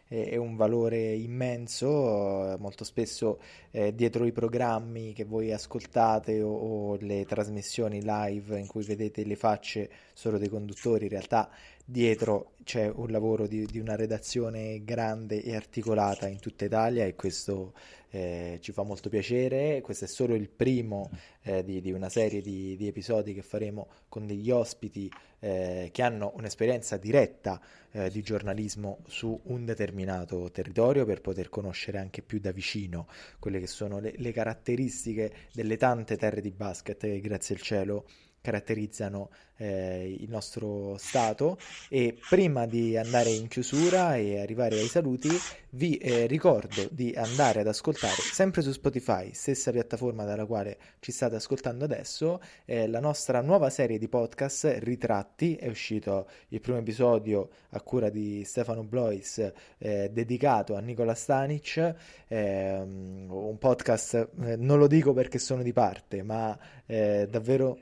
è, 0.07 0.29
è 0.29 0.37
un 0.37 0.55
valore 0.55 1.15
immenso, 1.15 2.57
molto 2.61 2.85
spesso 2.85 3.41
eh, 3.73 3.93
dietro 3.93 4.25
i 4.25 4.31
programmi 4.31 5.15
che 5.15 5.25
voi 5.25 5.53
ascoltate 5.53 6.41
o, 6.43 6.53
o 6.53 6.97
le 7.01 7.25
trasmissioni 7.25 8.03
live 8.05 8.57
in 8.57 8.69
cui 8.69 8.85
vedete 8.85 9.25
le 9.25 9.35
facce 9.35 9.91
solo 10.13 10.39
dei 10.39 10.49
conduttori, 10.49 11.07
in 11.07 11.11
realtà 11.11 11.51
dietro 11.91 12.53
c'è 12.65 12.87
un 12.87 13.11
lavoro 13.11 13.47
di, 13.47 13.65
di, 13.65 13.79
una 13.79 13.97
redazione 13.97 14.85
grande 14.85 15.43
e 15.43 15.57
articolata 15.57 16.29
in 16.29 16.39
tutta 16.39 16.67
Italia 16.67 17.07
e 17.07 17.15
questo 17.15 17.73
eh, 18.11 18.59
ci 18.61 18.73
fa 18.73 18.83
molto 18.83 19.09
piacere. 19.09 19.81
Questo 19.81 20.05
è 20.05 20.09
solo 20.09 20.35
il 20.35 20.51
primo 20.51 21.11
eh, 21.45 21.65
di, 21.65 21.81
di, 21.81 21.91
una 21.91 22.11
serie 22.11 22.43
di, 22.43 22.77
di, 22.77 22.89
episodi 22.89 23.33
che 23.33 23.41
faremo 23.41 23.89
con 24.11 24.27
degli 24.27 24.51
ospiti 24.51 25.11
eh, 25.39 25.89
che 25.91 26.03
hanno 26.03 26.33
un'esperienza 26.37 26.99
diretta 26.99 27.59
eh, 27.93 28.11
di 28.11 28.23
giornalismo 28.23 28.99
su 29.07 29.41
un 29.45 29.65
determinato 29.65 30.51
territorio 30.51 31.07
per 31.07 31.23
poter 31.23 31.49
conoscere 31.49 31.97
anche 31.97 32.21
più 32.21 32.39
da 32.39 32.53
vicino 32.53 33.09
quelle 33.39 33.61
che 33.61 33.67
sono 33.67 33.99
le, 33.99 34.13
le 34.15 34.33
caratteristiche 34.33 35.33
delle 35.55 35.79
tante 35.79 36.19
terre 36.19 36.43
di 36.43 36.51
basket 36.51 36.99
che 36.99 37.21
grazie 37.21 37.55
al 37.55 37.63
cielo 37.63 38.05
caratterizzano 38.49 39.29
eh, 39.59 40.17
il 40.19 40.29
nostro 40.31 40.97
Stato. 40.99 41.59
E 41.89 42.17
prima 42.29 42.67
di 42.67 42.97
andare 42.97 43.31
in 43.31 43.49
chiusura 43.49 44.17
e 44.17 44.41
arrivare 44.41 44.79
ai 44.79 44.87
saluti 44.87 45.29
vi 45.71 45.99
eh, 45.99 46.27
ricordo 46.27 46.89
di 46.91 47.13
andare 47.15 47.61
ad 47.61 47.67
ascoltare 47.67 48.15
sempre 48.15 48.63
su 48.63 48.73
Spotify, 48.73 49.33
stessa 49.35 49.71
piattaforma 49.71 50.25
dalla 50.25 50.47
quale 50.47 50.79
ci 51.01 51.13
state 51.13 51.37
ascoltando 51.37 51.85
adesso, 51.85 52.41
eh, 52.65 52.89
la 52.89 53.01
nostra 53.01 53.43
nuova 53.43 53.69
serie 53.69 53.99
di 53.99 54.09
podcast 54.09 54.77
Ritratti, 54.79 55.57
è 55.57 55.69
uscito 55.69 56.27
il 56.49 56.61
primo 56.61 56.79
episodio 56.79 57.51
a 57.71 57.81
cura 57.83 58.09
di 58.09 58.45
Stefano 58.45 58.83
Blois 58.83 59.53
eh, 59.77 60.09
dedicato 60.11 60.75
a 60.75 60.81
Nicola 60.81 61.15
Stanic, 61.15 61.95
ehm, 62.29 63.27
un 63.31 63.59
podcast, 63.59 64.31
eh, 64.45 64.57
non 64.57 64.79
lo 64.79 64.87
dico 64.87 65.13
perché 65.13 65.39
sono 65.39 65.63
di 65.63 65.75
parte, 65.75 66.23
ma 66.23 66.59
eh, 66.87 67.27
davvero 67.31 67.79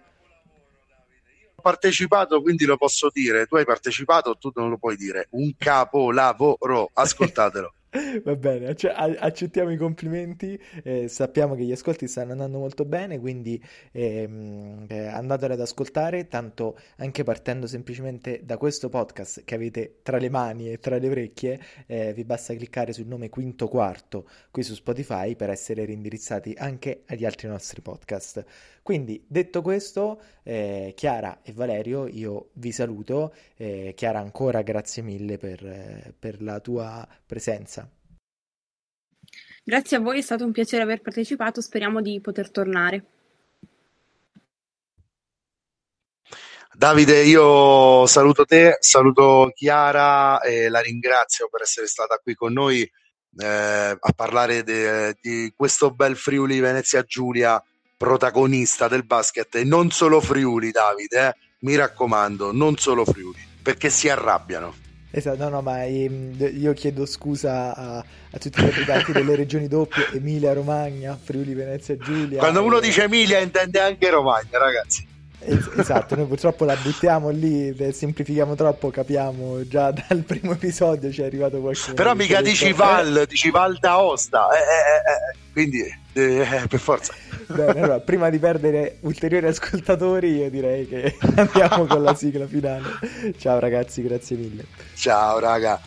partecipato, 1.67 2.41
quindi 2.43 2.65
lo 2.65 2.77
posso 2.77 3.11
dire. 3.13 3.47
Tu 3.47 3.57
hai 3.57 3.65
partecipato, 3.65 4.37
tu 4.39 4.53
non 4.55 4.69
lo 4.71 4.79
puoi 4.79 4.97
dire. 4.97 5.27
Un 5.31 5.53
capolavoro, 5.59 6.91
ascoltatelo. 6.95 7.75
Va 8.25 8.37
bene, 8.37 8.67
accettiamo 8.69 9.71
i 9.71 9.77
complimenti, 9.77 10.61
eh, 10.83 11.09
sappiamo 11.09 11.55
che 11.55 11.65
gli 11.65 11.73
ascolti 11.73 12.07
stanno 12.07 12.33
andando 12.33 12.59
molto 12.59 12.85
bene, 12.85 13.19
quindi 13.19 13.63
ehm, 13.93 14.85
eh, 14.89 15.07
andateli 15.07 15.55
ad 15.55 15.61
ascoltare, 15.61 16.29
tanto 16.29 16.77
anche 16.97 17.23
partendo 17.23 17.67
semplicemente 17.67 18.41
da 18.45 18.59
questo 18.59 18.89
podcast 18.89 19.45
che 19.45 19.55
avete 19.55 20.01
tra 20.03 20.19
le 20.19 20.29
mani 20.29 20.71
e 20.71 20.79
tra 20.79 20.99
le 20.99 21.09
orecchie, 21.09 21.61
eh, 21.87 22.13
vi 22.13 22.25
basta 22.25 22.55
cliccare 22.55 22.93
sul 22.93 23.07
nome 23.07 23.31
Quinto 23.31 23.67
Quarto 23.69 24.29
qui 24.51 24.63
su 24.63 24.75
Spotify 24.75 25.35
per 25.37 25.51
essere 25.51 25.85
reindirizzati 25.87 26.55
anche 26.59 27.05
agli 27.07 27.25
altri 27.25 27.49
nostri 27.49 27.81
podcast. 27.81 28.45
Quindi, 28.83 29.25
detto 29.27 29.63
questo, 29.63 30.21
eh, 30.45 30.93
Chiara 30.95 31.41
e 31.43 31.53
Valerio, 31.53 32.07
io 32.07 32.51
vi 32.55 32.71
saluto. 32.71 33.35
Eh, 33.57 33.95
Chiara, 33.97 34.21
ancora 34.21 34.63
grazie 34.63 35.03
mille 35.03 35.39
per, 35.39 35.65
eh, 35.67 36.15
per 36.17 36.41
la 36.41 36.61
tua 36.61 37.07
presenza. 37.27 37.86
Grazie 39.69 39.97
a 39.97 40.01
voi, 40.01 40.19
è 40.19 40.23
stato 40.23 40.45
un 40.45 40.53
piacere 40.53 40.85
aver 40.85 41.01
partecipato, 41.01 41.61
speriamo 41.61 42.01
di 42.01 42.21
poter 42.21 42.53
tornare. 42.53 43.03
Davide, 46.73 47.25
io 47.25 48.07
saluto 48.07 48.45
te, 48.45 48.77
saluto 48.79 49.51
Chiara 49.53 50.41
e 50.41 50.69
la 50.69 50.79
ringrazio 50.79 51.49
per 51.51 51.63
essere 51.63 51.89
stata 51.89 52.17
qui 52.23 52.37
con 52.37 52.53
noi 52.53 52.83
eh, 53.39 53.45
a 53.99 54.13
parlare 54.15 54.63
de, 54.63 55.17
di 55.21 55.53
questo 55.57 55.91
bel 55.91 56.17
Friuli 56.17 56.61
Venezia 56.61 57.03
Giulia 57.03 57.61
protagonista 57.97 58.87
del 58.87 59.05
basket 59.05 59.53
e 59.57 59.65
non 59.65 59.91
solo 59.91 60.21
Friuli, 60.21 60.71
Davide, 60.71 61.27
eh? 61.27 61.35
mi 61.63 61.75
raccomando, 61.75 62.53
non 62.53 62.77
solo 62.77 63.05
Friuli, 63.05 63.45
perché 63.61 63.91
si 63.91 64.09
arrabbiano. 64.09 64.86
Esatto, 65.17 65.45
no, 65.45 65.49
no, 65.49 65.63
ma 65.63 65.83
io 65.85 66.75
chiedo 66.75 67.07
scusa 67.07 67.75
a, 67.75 67.97
a 67.97 68.39
tutti 68.39 68.61
gli 68.61 68.67
abitanti 68.67 69.13
delle 69.13 69.35
regioni 69.35 69.67
doppie, 69.67 70.09
Emilia, 70.13 70.53
Romagna, 70.53 71.19
Friuli, 71.19 71.55
Venezia, 71.55 71.97
Giulia. 71.97 72.39
Quando 72.39 72.63
uno 72.63 72.77
e... 72.77 72.81
dice 72.83 73.05
Emilia 73.05 73.39
intende 73.39 73.81
anche 73.81 74.11
Romagna, 74.11 74.59
ragazzi. 74.59 75.09
esatto, 75.79 76.17
noi 76.17 76.27
purtroppo 76.27 76.67
la 76.67 76.77
buttiamo 76.77 77.31
lì, 77.31 77.75
semplifichiamo 77.93 78.55
troppo, 78.57 78.91
capiamo 78.91 79.67
già 79.67 79.91
dal 79.91 80.19
primo 80.19 80.53
episodio 80.53 81.11
ci 81.11 81.23
è 81.23 81.25
arrivato 81.25 81.61
qualcuno. 81.61 81.95
Però 81.95 82.15
mica 82.15 82.43
dici 82.43 82.71
Val, 82.75 83.25
dici 83.27 83.49
Val 83.51 83.79
d'Aosta, 83.79 84.49
eh, 84.51 84.59
eh, 84.59 84.61
eh, 84.61 85.53
quindi 85.55 86.05
eh, 86.17 86.67
per 86.67 86.81
forza. 86.81 87.15
Bene, 87.47 87.81
allora, 87.81 88.01
prima 88.01 88.31
di 88.31 88.39
perdere 88.39 88.97
ulteriori 89.01 89.47
ascoltatori, 89.47 90.37
io 90.37 90.51
direi 90.51 90.89
che 90.89 91.15
andiamo 91.37 91.85
con 91.87 92.03
la 92.03 92.15
sigla 92.15 92.47
finale. 92.47 92.89
Ciao 93.39 93.59
ragazzi, 93.59 94.03
grazie 94.03 94.37
mille. 94.37 94.65
Ciao 94.95 95.39
raga. 95.39 95.81